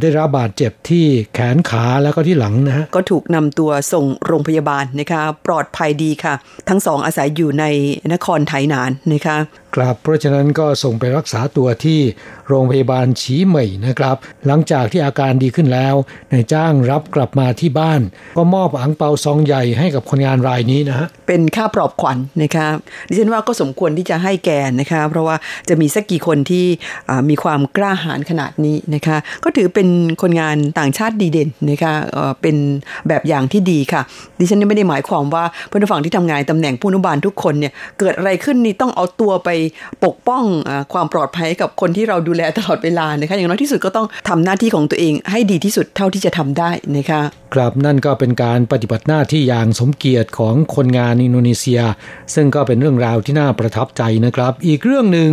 [0.02, 6.34] ได้รับบาดเจ็บที่แขนขาแล้วก็ที่หลังนะฮะก็ถูกนำตัวส่งโรงพยาบาลนะคะ ปลอดภัยดีค่ะ
[6.70, 7.66] ทั้งสองอาศัยอยู่ใน
[8.14, 9.38] นครไทยนานนะคะ
[9.76, 12.00] ครับเพราะฉะนั้นก็ส่งไปรักษาตัวที่
[12.48, 14.16] โรงพยาบาลฉีเหม่ยนะครับ
[14.48, 15.96] หลังจากที่อาการดีขึ้นแล้ว
[16.32, 18.02] นายจ้างรับกลับมาที่บ้าน
[18.38, 22.68] ก็มอบอังเปาซองใหญ่ให้กับคนงานรายนี้นะฮะเป็นค่าปลอบขวัญนนะคะ
[23.10, 25.36] ดิฉันว่าก็สมควรที่จะให้แกนะคะเพราะว่า
[25.70, 26.66] จะมีสักกี่คนที่
[27.30, 29.88] มีความกล้าหาญขนาดนี้นะคะก็ถือเป็น
[30.22, 31.94] คนงานต่างชาติดีเด่นนะคะ
[32.42, 32.56] เป็น
[33.08, 34.02] แบบอย่างที่ดีค่ะ
[34.40, 39.50] ดิฉันไม่ได้หมายความว่าเพื่อนฝั่งที่ทำงานตำแหน่งผู้นุบาลทุกคนเนี่ยเกิดอะไรขึ้นนี่ต้องเอาตัวไป
[40.06, 47.22] ปกป้องอความปลอดภัยกับคนที่เราดูแลตลอดเวลานะคะอย่างน้อยที่สุดก็ต้องทำหน้าที่ของตัวเองให้ดีที่สุดเท่าที่จะทำได้นะคะ
[47.54, 51.82] ครับนั่นก็เป็นการปฏิบัติหน้าที่อย่างสมเกียรติของคนงานอินโดนีเซีย
[52.34, 55.32] ซึ่งก็เป็นเรื่องราวที่น่าประทับใจนะครับ อีกเรื่องหนึ่ง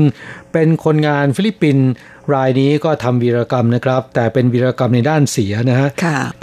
[0.53, 1.89] เป็นคนงานฟิลิปปินส์
[2.35, 5.89] รายนี้ก็ทำวีรกรรมนะครับ แต่เป็นวีรกรรมในด้านเสียนะฮะ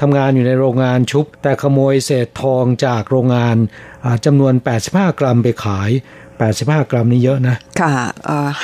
[0.01, 3.55] ทำงานอยู่ในโรงงานชุบ แต่ขโมยเศษทองจากโรงงาน
[4.26, 4.53] จำนวน
[4.88, 5.91] 85 กรัมไปขาย
[6.39, 7.93] 85 กรัมนี่เยอะนะ ค่ะ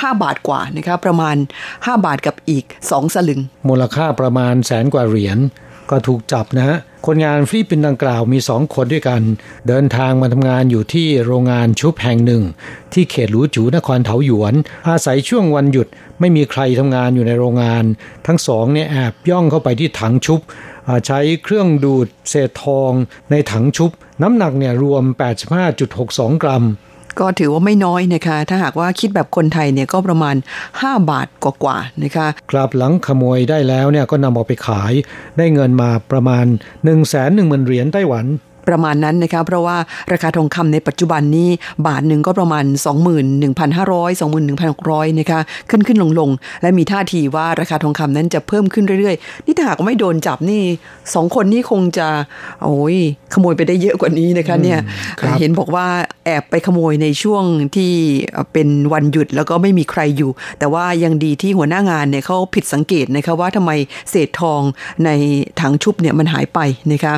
[0.00, 1.36] ห้าบาทกว่านะครับประมาณ
[1.70, 5.38] 5 บาทกับอีก 2 สลึง มูลค่าประมาณแสนกว่าเหรียญ
[5.90, 6.76] ก็ถูกจับนะฮะ
[7.06, 9.22] คนงานฟิลิปปินส์ดังกล่าวมีสองคนด้วยกัน
[9.68, 12.42] เดินทางมาทำงานอยู่ที่โรงงานชุบแห่งหนึ่ง
[12.92, 14.54] ที่เขตหลูจูนครเถาหยวน
[14.88, 15.88] อาศัยช่วงวันหยุด
[16.20, 17.84] ไม่มีใครทำงานอยู่ในโรงงาน
[18.26, 20.40] ทั้งสองเนี่ยแอบย่องเข้าไปที่ถังชุบ
[21.06, 22.92] ใช้เครื่องดูดเศษทอง
[23.30, 23.90] ในถังชุบ
[24.22, 25.04] น้ำหนักเนี่ยรวม
[25.74, 26.64] 85.62 กรัม
[27.20, 30.36] ก็ถือว่าไม่น้อยนะคะ ถ้าหากว่าคิดแบบคนไทยเนี่ยก็ประมาณ
[30.72, 34.92] 5 บาทกว่าๆนะคะครับหลังขโมยได้แล้วเนี่ยก็นำออกไปขาย
[35.38, 37.04] ได้เงินมาประมาณ 1 1 0 0
[37.38, 38.26] 0 0เหรียญไต้หวัน
[38.68, 39.76] ประมาณนั้นนะคะเพราะว่า
[40.12, 41.48] ราคาทองคำในปัจจุบันนี้
[41.86, 42.64] บาทหนึ่งก็ประมาณ
[43.44, 44.10] 21,500
[44.50, 45.40] 21,600นะคะ
[45.70, 46.30] ขึ้นขึ้นลงลง
[46.62, 50.62] และมีท่าทีว่าราคาทองคำนั้นจะเพิ่มขึ้นเรื่อยๆ นี่ถ้าหากไม่โดนจับนี่
[51.14, 52.08] สองคนนี่คงจะ
[52.64, 52.96] โอ้ย
[53.32, 54.78] ขโมยไปได้เยอะกว่านี้นะคะเนี่ย
[55.40, 55.86] เห็นบอกว่า
[56.24, 57.44] แอบไปขโมยในช่วง
[57.76, 57.92] ที่
[58.52, 63.70] เป็นวันหยุดแล้วก็ไม่มีใครอยู่ แต่ว่ายังดีที่หัวหน้างานเนี่ยเขาผิดสังเกตนะคะว่าทำไม
[64.10, 64.60] เศษทอง
[65.04, 65.10] ใน
[65.60, 66.58] ถังชุบเนี่ยมันหายไป
[66.92, 67.14] นะคะ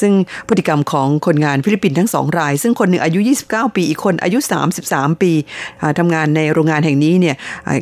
[0.00, 0.12] ซึ่ง
[0.48, 4.38] พฤติกรรมของคนงานฟิลิปปินส์ทั้งสองราย ซึ่งคนหนึ่งอายุ 29 ปี อีกคนอายุ
[4.78, 5.32] 33 ปี
[5.98, 7.36] ทำงานในโรงงานแห่งนี้เนี่ย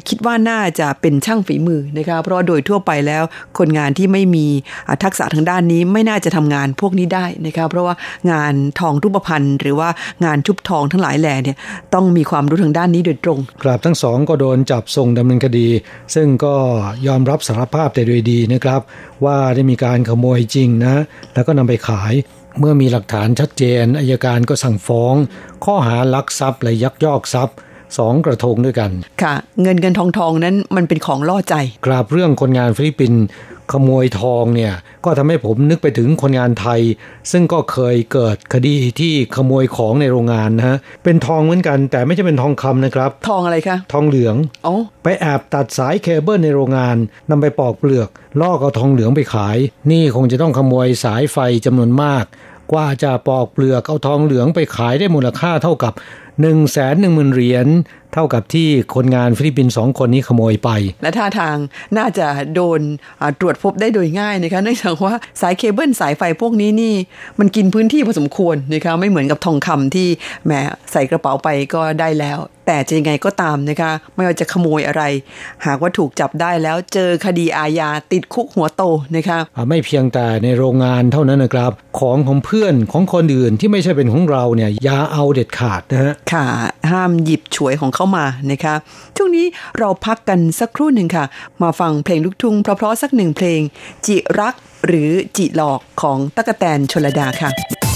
[0.09, 3.23] คิดว่าน่าจะเป็นช่างฝีมือนะคะเพราะโดยทั่วไปแล้ว
[3.59, 4.47] คนงานที่ไม่มี
[5.05, 7.95] ทักษะทางด้านนี้ไม่น่าจะทำงานพวกนี้ได้นะคะเพราะว่า
[8.31, 9.89] งานทองรูปพรรณหรือว่า
[10.25, 11.57] งานชุบทองทั้งหลายแหล่เนี่ย
[11.95, 15.69] ต้องมีความรู้ทางด้านนี้โดยตรงกราบทั้งสองก็โดนจับส่งดำเนินคดี
[16.15, 16.55] ซึ่งก็
[17.07, 18.81] ยอมรับสารภาพแต่โดยดีนะครับ
[19.25, 20.95] ว่าได้มีการขโมยจริงนะ
[21.35, 22.15] แล้วก็นำไปขาย
[22.59, 25.15] เมื่อมีหลักฐานชัดเจนอายการก็สั่งฟ้อง
[25.65, 27.57] ข้อหาลักทรัพย์และยักยอกทรัพย์
[27.99, 28.91] สองกระทงด้วยกัน
[29.23, 31.55] ค่ะ เงินเงินทองทองนั้นมันเป็นของล่อใจ
[31.87, 33.23] กราบเรื่องคนงานฟิลิปปินส์
[33.73, 36.81] ขโมยทองเนี่ยก็ทำให้ผมนึกไปถึงคนงานไทย
[37.33, 46.97] ซึ่งก็เคยเกิดคดีที่ขโมยของในโรงงานนะฮะเป็นทองเหมือนกัน แต่ไม่ใช่เป็นทองคำนะครับ ทองอะไรคะทองเหลืองอ๋อไปแอบตัดสายเคเบิลในโรงงาน
[47.31, 48.09] นำไปปอกเปลือก
[48.41, 49.59] ล่อเอาทองเหลืองไปขาย
[49.91, 52.25] นี่คงจะต้องขโมยสายไฟจำนวนมาก
[52.73, 55.93] กว่าจะปอกเปลือกเอาทองเหลืองไปขายได้มูลค่าเท่ากับ
[56.41, 57.67] หนึ่งแสนหนึ่งหมื่นเหรียญ
[58.15, 60.71] เท่ากับที่คนงานฟิลิปปินส์สองคนนี้ขโมยไป
[61.03, 61.57] และท่าทาง
[61.99, 62.81] น่าจะโดน
[63.41, 66.95] ตรวจพบได้โดยง่ายนะคะเนื่องจากว่าสายเคเบิลสายไฟพวกนี้นี่
[67.39, 70.09] มันกินพื้นที่พอสมควรนะคะไม่เหมือนกับทองคำที่
[70.45, 70.53] แหม
[70.93, 75.03] ใส่กระเป๋าไปก็ได้แล้ว แต่จะยังไงก็ตามนะคะไม่ว่าจะขโมยอะไร
[75.67, 78.83] หากว่าถูกจับได้แล้วเจอคดีอาญาติดคุกหัวโต
[79.17, 79.39] นะคะ
[79.69, 86.47] ไม่เพียงแต่ในโรงงานเท่านั้นนะครับ ของของเพื่อนของคนอื่นที่ไม่ใช่เป็นของเราเนี่ยอย่าเอาเด็ดขาดนะฮะค่ะ
[86.91, 88.75] ห้ามหยิบฉวยของเข้ามานะคะ
[89.17, 89.47] ช่วงนี้
[89.79, 91.25] เราพักกันสักครู่หนึ่งค่ะ
[91.63, 93.61] มาฟังเพลงลูกทุ่งเพราะๆสักหนึ่งเพลง
[94.07, 94.55] จิรัก
[94.87, 97.90] หรือจิหลอกของตะกะแตนชลดาค่ะ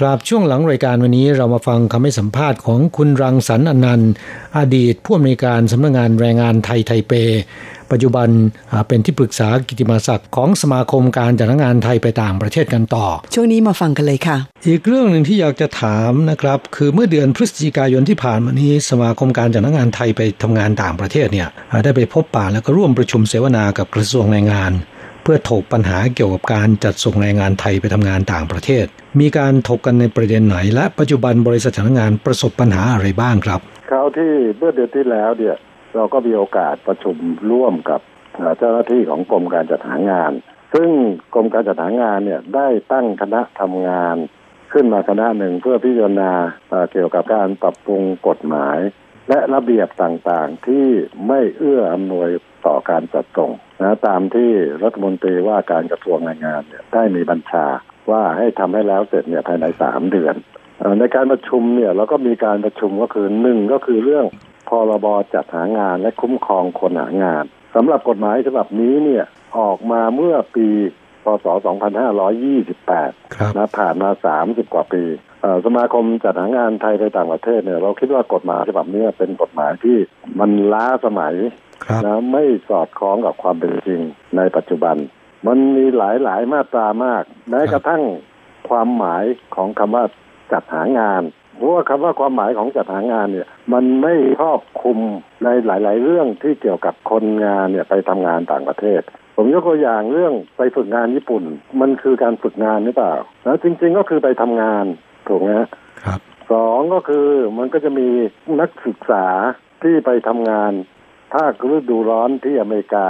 [0.00, 4.12] ครับช่วงหลังรายการวันนี้เรามาฟังคำให้สัมภาษณ์ของคุณรังสรรค์อนันต์
[4.58, 7.12] อดีตผู้อำนวยการสำนักงงานแรงงานไทยไทเป
[7.90, 8.28] ปัจจุบัน
[8.88, 14.36] เป็นที่ปรึกษากิติมาศักดิ์ของสมาคมการจัดงานไทยไปต่างประเทศกันต่อ ช่วงนี้มาฟังกันเลยค่ะ
[14.66, 21.48] อีกเรื่องหนึ่งที่อยากจะถามนะครับ คือเมื่อเดือนพฤศจิกายนที่ผ่านมานี้สมาคมการจัดงานไทยไปทำงานต่างประเทศเนี่ย
[21.84, 28.86] ได้ไปพบป่าแล้วก็ร่วมประชุมเสวนากับกระทรวงแรงงานเพื่อถกปัญหาเกี่ยวกับการจัดส่งแรงงานไทยไปทำงานต่างประเทศ
[29.20, 33.60] มีการถกกันในประเด็นไหน และปัจจุบันบริษัทจ้างงานประสบปัญหาอะไรบ้างครับ
[33.90, 35.56] คราวที่เมื่อเดือนที่แล้วเนี่ย
[35.94, 37.16] เราก็มีโอกาสประชุม
[37.50, 38.00] ร่วมกับ
[38.58, 40.32] เจ้าหน้าที่ของกรมการจัดหางาน
[40.74, 40.90] ซึ่ง
[41.34, 44.16] กรมการจัดหางานเนี่ยได้ตั้งคณะทำงาน
[44.72, 46.32] ขึ้นมาคณะหนึ่งเพื่อพิจารณา
[46.92, 48.78] เกี่ยวกับการปรับปรุงกฎหมาย
[49.30, 50.86] และระเบียบต่างๆที่
[51.28, 52.28] ไม่เอื้ออำนวย
[52.66, 53.50] ต่อการจัดส่ง
[53.82, 54.50] นะตามที่
[54.82, 57.66] รัฐมนตรีว่าการกระทรวงแรงงานเนี่ยได้มีบัญชา
[58.10, 60.34] ว่าให้ทำให้แล้วเสร็จเนี่ยภายในสามเดือน
[61.00, 64.26] ในการประชุมเนี่ยเราก็มีการประชุมก็คือหนึ่งก็คือเรื่อง
[64.68, 69.24] พรบจัดหางานและคุ้มครองคนหางานสำหรับกฎหมายฉบับนี้เนี่ย
[69.58, 70.68] ออกมาเมื่อปี
[71.24, 71.46] พศ
[72.26, 74.10] 2528 นะผ่านมา
[74.42, 75.04] 30 กว่าปี
[75.64, 79.96] สมาคมจัดหางานไทยไปต่างประเทศเนี่ยเราคิดว่ากฎหมายฉบับนี้เป็นกฎหมายที่
[80.40, 81.34] มันล้าสมัย
[82.06, 84.00] นะไม่สอดคล้องกับความเป็นจริง
[84.36, 84.96] ในปัจจุบัน
[85.46, 88.02] มันมีหลายหลายมาตรามากแม้กระทั่ง
[88.68, 89.24] ความหมาย
[89.56, 90.04] ของคำว่า
[90.52, 91.22] จัดหางาน
[91.56, 94.98] เพราะว่าคำว่าความหมายของจัดหางานเนี่ย มันไม่ครอบคลุม
[95.44, 99.02] ในหลาย ๆ เรื่องที่เกี่ยวกับคนงานเนี่ยไปทำงานต่างประเทศ
[99.42, 101.42] ผมยกตัวอย่างเรื่องไปฝึกงานญี่ปุ่น
[101.80, 103.14] มันคือการฝึกงานหรือเปล่า
[103.44, 104.84] แล้วจริง ๆก็คือไปทำงาน
[105.28, 105.50] ถูกไหม
[106.04, 106.18] ครับ
[106.52, 107.26] สองก็คือ
[107.58, 108.08] มันก็จะมี
[108.60, 109.26] นักศึกษา
[109.82, 110.72] ที่ไปทำงาน
[111.34, 113.06] ภาคฤดูร้อนที่อเมริกา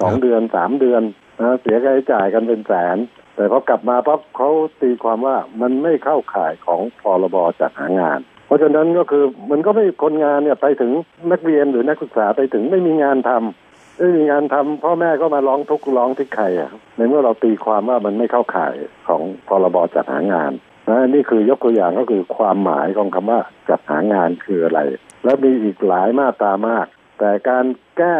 [0.00, 1.02] สองเดือนสามเดือน
[1.40, 2.96] นะเสียค่าใช้จ่ายกันเป็นแสน
[3.34, 4.50] แต่พอกลับมาปั๊บเขา
[4.82, 10.92] ตีความว่ามันไม่เข้าข่ายของพรบจัดหางาน เพราะฉะนั้นก็คือมันก็ไม่คนงานเนี่ยไปถึง
[11.32, 13.67] นักเรียนหรือนักศึกษาไปถึงไม่มีงานทำ
[13.98, 18.74] ไม่มีงานทำพ่อแม่ก็มาร้องทุกข์ร้องที่ใครอะในเมื่อเราตีความว่ามันไม่เข้าข่าย
[19.08, 20.52] ของพรบจัดหางาน
[20.88, 23.40] นะนี่คือยกตัวอย่างก็คือความหมายของคำว่า
[23.70, 24.80] จัดหางานคืออะไร
[25.24, 26.86] แล้วมีอีกหลายมาตรามาก
[27.18, 27.64] แต่การ
[27.98, 28.18] แก้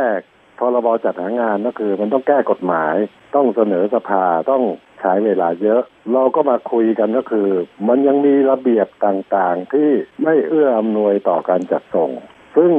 [0.59, 2.95] พรบจัดหางานก็คือ มันต้องแก้กฎหมาย
[3.35, 4.63] ต้องเสนอสภาต้อง
[5.01, 7.49] ใช้เวลาเยอะ เราก็มาคุยกันก็คือ
[7.89, 9.91] มันยังมีระเบียบต่างๆที่
[10.23, 12.11] ไม่เอื้ออำนวยต่อการจัดส่ง
[12.57, 12.73] ซึ่ง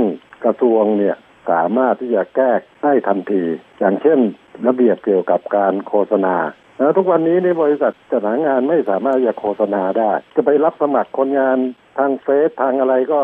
[0.45, 1.17] กระทรวงเนี่ย
[1.49, 2.51] สามารถที่จะแก้
[2.83, 3.43] ได้ทันที
[3.79, 4.19] อย่างเช่น
[4.67, 6.35] ระเบียบเกี่ยวกับการโฆษณา
[6.79, 11.57] แล้วทุกวันนี้ในบริษัทจัดหางานไม่สามารถจะโฆษณาได้ จะไปรับสมัครคนงาน
[11.97, 13.21] ทางเฟซทางอะไรก็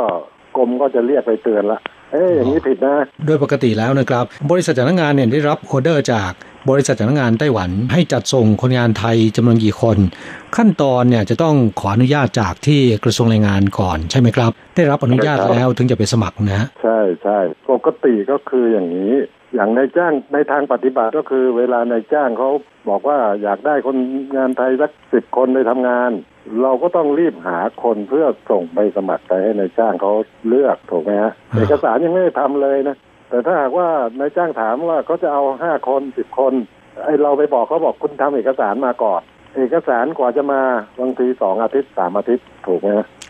[0.58, 1.80] กรมก็จะเรียกไปเตือนละ
[2.16, 2.96] เอ้ยอย่างนี้ผิดนะ
[3.26, 6.32] โดยปกติแล้วนะครับ บริษัทจ้างงานเนี่ยได้รับออเดอร์จาก
[6.70, 9.98] บริษัทจ้างงานไต้หวันให้จัดส่งคนงานไทยจำนวนกี่คน
[10.58, 17.40] ขั้นตอนเนี่ยจะต้องขออนุญาตจากที่กระทรวงแรงงานก่อนใช่ไหมครับ ได้รับอนุญาตแล้วถึงจะไปสมัครนะใช่ใช่
[17.72, 19.14] ปกติก็คืออย่างนี้
[19.56, 22.50] อย่างในจ้างในทางปฏิบัติก็คือ เวลาในจ้างเขา
[22.90, 23.98] บอกว่าอยากได้คน
[24.38, 26.12] งานไทยสักสิบคนไปทำงาน
[26.62, 30.12] เราก็ต้องรีบหาคนเพื่อส่งใบสมัครไปให้ในายจ้างเขา
[30.48, 32.96] เลือกถูกไหมฮะเอกสารยังไม่ได้ทำเลยนะ
[33.30, 33.90] แต่ถ้าหากว่า
[34.20, 36.54] นายจ้างถามว่าเขาจะเอาห้าคนสิบคน
[37.04, 39.22] ไอเราไปบอกเขาบอกคุณทำเอกสารมาก่อน
[39.58, 40.62] เอกสารกว่าจะมา
[41.00, 42.88] บางทีสองอาทิตย์สามอาทิตย์ถูกไหม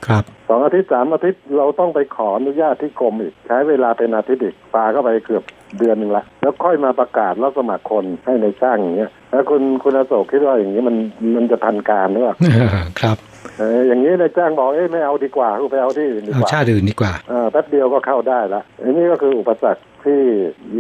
[0.08, 5.44] ครับสองอาทิตย์สามอาทิตย์เราต้องไปขออนุญาตที่กรมอีก ใช้เวลาเป็นอาทิตย์อีกปาเข้าไปเกือบ
[5.78, 10.96] เดือนหนึ่งละแล้วค่อยมาประกาศรับสมัครคนให้ในจ้างอย่างเงี้ยแล้วคุณคุณอโศกคิดว่าอย่างนี้มัน
[11.36, 12.36] มันจะทันการหรือเปล่า
[13.02, 13.18] ครับ
[13.60, 20.22] เอออย่างนี้นายจ้างบอกเอ้ไม่เอาดีกว่าไปเอาที่อื่นดีกว่าชาติอื่นดีกว่าเออแป๊บเดียวก็เข้าได้ละอันนี้ก็คืออุปสรรคที่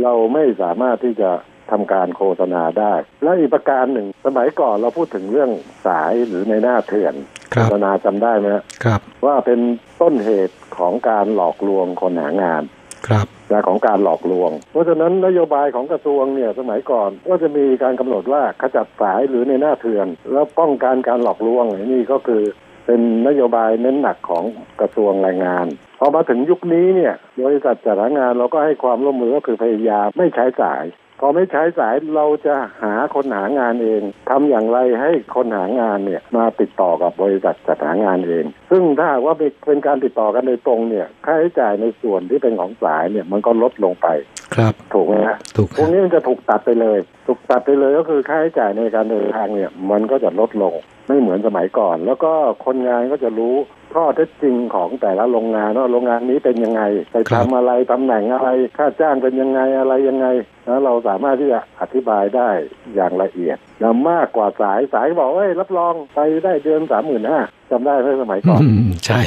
[0.01, 1.29] เราไม่สามารถที่จะ
[1.71, 2.93] ทำการโฆษณาได้
[3.23, 5.49] และอีกประการหนึ่งสมัยก่อนเราพูดถึงเรื่อง
[5.85, 7.13] สายหรือในหน้าเถื่อน
[7.55, 8.47] โฆษณาจำได้ไหม
[8.83, 9.59] ครับ ว่าเป็น
[10.01, 12.63] ต้นเหตุของการหลอกลวงคนหางาน
[13.07, 22.43] ครับนะของการหลอกลวง เพราะฉะนั้นนโยบายของกระทรวงเนี่ยสมัยก่อนก็จะมีการกำหนดว่าขจัดสายหรือในหน้าเถื่อน แล้วป้องกันการหลอกลวงนี่ก็คือ
[22.85, 24.43] เป็นนโยบายเน้นหนักของ
[24.81, 25.67] กระทรวงแรงงาน
[25.99, 27.13] พอมาถึงยุคนี้เนี่ย
[27.45, 30.83] บริษัทจัดหางานเราก็ให้ความร่วมมือก็คือพยายามไม่ใช้สาย
[31.19, 39.35] พอไม่ใช้สายเราจะหาคนหางานเองทำอย่างไรให้คนหางานเนี่ยมาติดต่อกับบริษัทจัดหางานเอง ซึ่งถ้าว่า
[39.65, 44.07] เป็นการติดต่อกันโดยตรงเนี่ยค่าใช้จ่ายในส่วนที่เป็นของสายเนี่ยมันก็ลดลงไป
[44.55, 50.73] ครับ ถูกไหมฮะถูกพวกนี้มันจะถูกตัดไปเลย ถูกตัดไปเลยก็คือค่าใช้จ่ายในการเดินทางเนี่ยมันก็จะลดลง
[51.07, 52.31] ไม่เหมือนสมัยก่อน แล้วก็
[52.65, 53.55] คนงานก็จะรู้
[53.93, 56.81] ข้อเท็จจริงของแต่ละโรงงานว่าโรงงานนี้เป็นยังไง
[57.11, 60.27] ไปทำอะไรตำแหน่งอะไร ค่าจ้างเป็นยังไงอะไรยังไง
[60.65, 62.49] แล้วเราสามารถที่จะอธิบายได้
[62.95, 67.39] อย่างละเอียดแล้วมากกว่าสายสายบอกว่ารับรองไปได้เดือนสามหมื่นห้า
[67.71, 68.61] จำได้ไหมสมัยก่อน
[69.05, 69.19] ใช่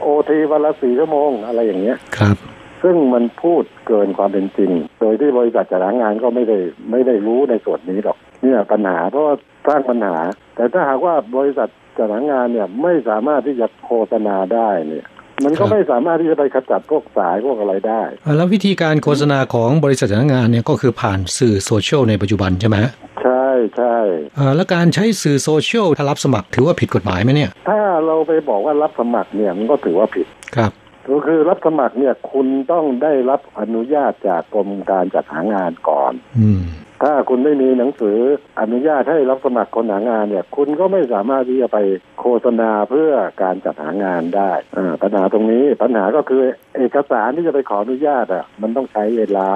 [0.00, 2.36] โอทีวันละสี่ชั่วโมงอะไรอย่างเงี้ยครับ
[2.82, 4.70] ซึ่งมันพูดเกินความเป็นจริง
[5.00, 6.58] โดยที่บริษัทจัดหางานก็ไม่ได้
[6.90, 9.34] ไม่ได้รู้ในส่วนนี้หรอกเนี่ยปัญหาเพราะว่า
[9.66, 10.16] สร้างปัญหา
[10.56, 15.06] แต่ถ้าหากว่าบริษัทจัดหางานเนี่ยไม่สามารถที่จะโฆษณาได้เนี่ย
[15.44, 18.02] มันก็ไม่สามารถที่จะไปขจัดพวกสายพวกอะไรได้
[18.36, 22.76] แล้ววิธีการโฆษณาของบริษัทจัดหางานเนี่ยก็คือผ่านสื่อโซเชียลในปัจจุบันใช่ไหม
[23.22, 23.46] ใช่
[23.76, 23.96] ใช่
[24.56, 30.72] แล้วการใช้สื่อโซเชียลถ้ารับสมัครถือว่าผิดกฎหมายไหมเนี่ย ถ้าเราไปบอกว่ารับสมัครเนี่ยมันก็ถือว่าผิดครับ
[31.10, 36.62] ก็คือรับสมัครเนี่ยคุณต้องได้รับอนุญาตจากกรมการจัดหางานก่อน อืม
[37.04, 38.18] ถ้าคุณไม่มีหนังสือ
[38.60, 41.78] อนุญาตให้รับสมัครคนหางานเนี่ย คุณก็ไม่สามารถที่จะไป
[42.20, 43.10] โฆษณาเพื่อ
[43.42, 46.42] การจัดหางานได้อ่าปัญหาตรงนี้ปัญหาก็คือ
[46.76, 49.50] เอกสารที่จะไปขออนุญาตอะ มันต้องใช้เวลา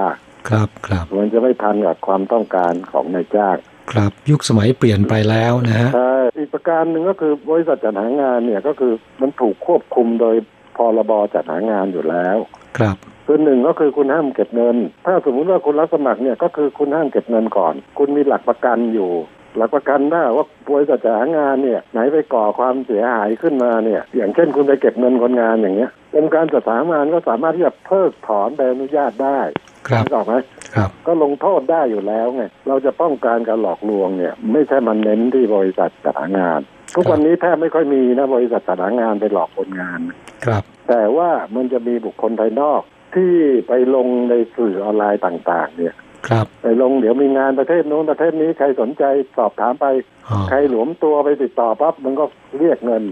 [0.49, 3.57] ครับครับมันจะไม่ทันกับความต้องการของนายจ้าง
[3.91, 10.35] ครับยุคสมัยเปลี่ยนไปแล้วนะฮะใช่อีกประการหนึ่งก็คือบริษัทจัดหางานเนี่ยก็คือมันถูกควบคุมโดย
[10.77, 12.37] พรบจัดหางานอยู่แล้ว
[12.77, 12.97] ครับ
[13.31, 19.11] คือหนึ่งก็คือคุณห้ามเก็บเงิน ถ้าสมมุติว่าคุณรับสมัครเนี่ยก็คือคุณห้ามเก็บเงินก่อน คุณมีหลักประกันอยู่
[19.57, 29.39] หลักประกันได้ว่าบริษัทจัดหางานเนี่ยไหนไปก่อความเสียหายขึ้นมาเนี่ยอย่างเช่นคุณไปเก็บเงินคนงานอย่างเงี้ยกรมการจัดหางานก็สามารถที่จะเพิกถอนใบอนุญาตได้
[29.87, 30.35] ครับนึกออกไหม
[30.75, 36.59] ครับก็ลงโทษได้อยู่แล้วไงเราจะป้องกันการหลอกลวงเนี่ย ไม่ใช่มันเน้นที่บริษัทจัดหางาน
[36.95, 39.99] ทุกวันนี้แทบไม่ค่อยมีนะบริษัทจัดหางานไปหลอกคนงาน
[40.45, 42.81] ครับ แต่ว่ามันจะมีบุคคลภายนอก
[43.15, 43.31] ที่
[43.67, 45.95] ไปลงในสื่อออนไลน์ต่าง ๆ เนี่ย
[46.27, 49.03] ครับ ไปลงเดี๋ยวมีงานประเทศโน้นประเทศนี้ใครสนใจ
[49.37, 49.85] สอบถามไป
[50.27, 52.25] อ๋อใครหลวมตัวไปติดต่อปั๊บมันก็
[52.59, 53.03] เรียกเงิน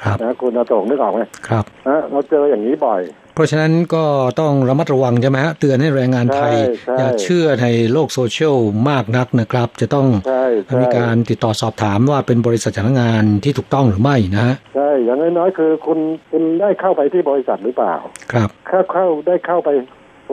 [0.00, 3.02] ครับนะคุณอาโตงนึกออกไหมครับนะเราเจออย่างนี้บ่อย
[3.38, 4.04] เพราะฉะนั้นก็
[4.40, 8.56] ต้องระมัดระวังใช่ไหมฮะเตือนให้แรงงานไทยใช่ใช่อย่าเชื่อในโลกโซเชียล
[8.90, 15.98] มากนักนะครับ จะต้องใช่ใช่มีการติดต่อสอบถามว่าเป็นบริษัทจ้างงานที่ถูกต้องหรือไม่นะฮะใช่อย่างน้อยๆคือคุณ
[16.30, 17.94] คุณได้เข้าไปที่บริษัทหรือเปล่า
[18.32, 19.70] ครับเข้าเข้าได้เข้าไป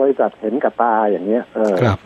[0.00, 1.98] บริษัทเห็นกับตาอย่างเงี้ยเออครับ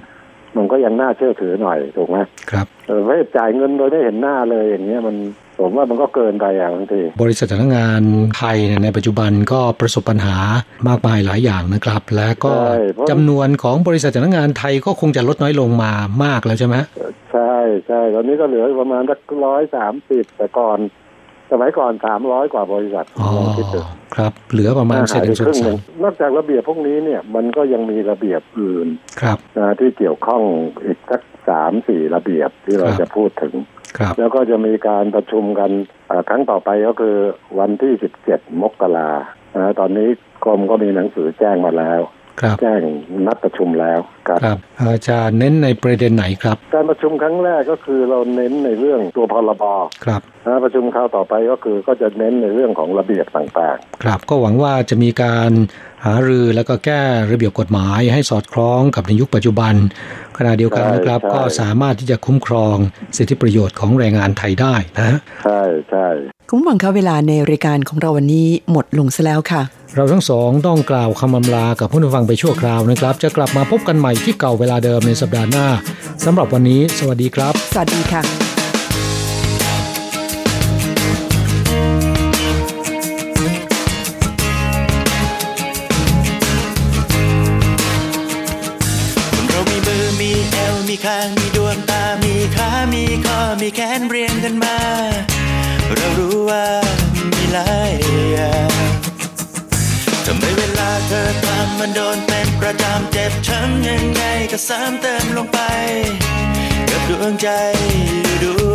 [0.56, 2.18] มันก็ยังน่าเชื่อถือหน่อยถูกไหม
[2.50, 5.16] ครับเออไม่จ่ายเงินโดยไม่เห็นหน้าเลยอย่างเงี้ยมัน
[5.60, 8.02] ผมว่ามันก็เกินไปอะบางทีบริษัทจ้างงาน
[8.38, 10.36] ไทยเนี่ยในปัจจุบันก็ประสบปัญหา
[10.88, 15.92] มากมายหลายอย่างนะครับ และก็ใช่เพราะจำนวนของบริษัทจ้างงานไทยก็คงจะลดน้อยลงมา
[16.24, 16.86] มากแล้วใช่ไหมฮะ
[17.32, 17.54] ใช่
[17.86, 20.78] ใช่ตอนนี้ก็เหลือประมาณสักร้อยสามสิบแต่ก่อน
[21.50, 23.80] สมัยก่อนสามร้อยกว่าบริษัทอ๋อลองคิดดู
[24.16, 28.88] ครับ เหลือประมาณเศษหายหไปนึ่งส่ควนรึ่งหสานึ่มงนอกจากระเบียบพวกนี้เนี่ยมันก็ยังมีระเบียบอื่น
[29.20, 30.42] ครับนะที่เกี่ยวข้อง
[30.84, 33.79] อีกสักสามสี่ระเบียบที่เราครับจะพูดถึงครับ
[34.18, 35.70] แล้วก็จะมีการประชุมกัน
[36.08, 37.16] เอ่อครั้งต่อไปก็คือ
[37.58, 39.10] วันที่สิบเจ็ดมกรา
[39.56, 40.08] นะตอนนี้
[40.44, 42.00] กรมก็มีหนังสือแจ้งมาแล้ว
[42.40, 42.80] ครับแจ้ง
[43.26, 49.64] นัดประชุมแล้วครับครับอาจารย์เน้นในประเด็นไหนครับ การประชุมครั้งแรกก็คือเราเน้นในเรื่องตัวพรบ
[50.04, 55.50] ครับนะประชุมคราวต่อไปก็คือก็จะเน้นในเรื่องของระเบียบต่างครับก็หวังว่าจะมีการ
[56.06, 59.74] หารือแล้วก็แก้ระเบียบกฎหมายให้สอดคล้องกับในยุคปัจจุบัน
[60.38, 62.76] ขณะเดียวกันนะครับก็สามารถที่จะคุ้มครอง
[63.16, 66.06] สิทธิประโยชน์ของแรงงานไทยได้นะๆใช่ใช่
[66.48, 69.62] คุณผู้ฟังคะเวลาในรายการของเราวันนี้หมดลงซะแล้วค่ะ
[69.96, 75.66] เราทั้งสองต้องกล่าวคำอำลากับผู้ฟังไปชั่วคราวนะครับ จะกลับมาพบกันใหม่ที่เก่าเวลาเดิมในสัปดาห์หน้า
[76.24, 78.49] สำหรับวันนี้ สวัสดีครับ สวัสดีค่ะ
[93.76, 94.76] แขนเรียงกันมา
[95.96, 96.66] เรารู้ว่า
[97.32, 97.94] มีหลาย
[98.32, 98.72] อย่าง
[100.26, 105.60] ทำไมเวลาเธอทำมันโดนเป็นประจำเจ็บช้ำยังไงก็ซ้ำเติมลงไป
[106.90, 107.48] กับดวงใจ
[108.40, 108.69] อยู่ด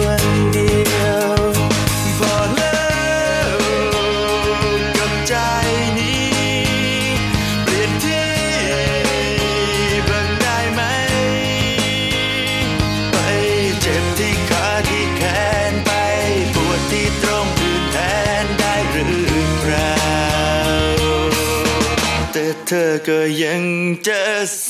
[22.70, 23.63] เธอก็ยัง
[24.07, 24.22] จะ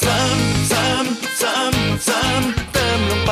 [0.01, 3.31] ซ้ำซ้ำซ้ำซ้ำเติมลงไป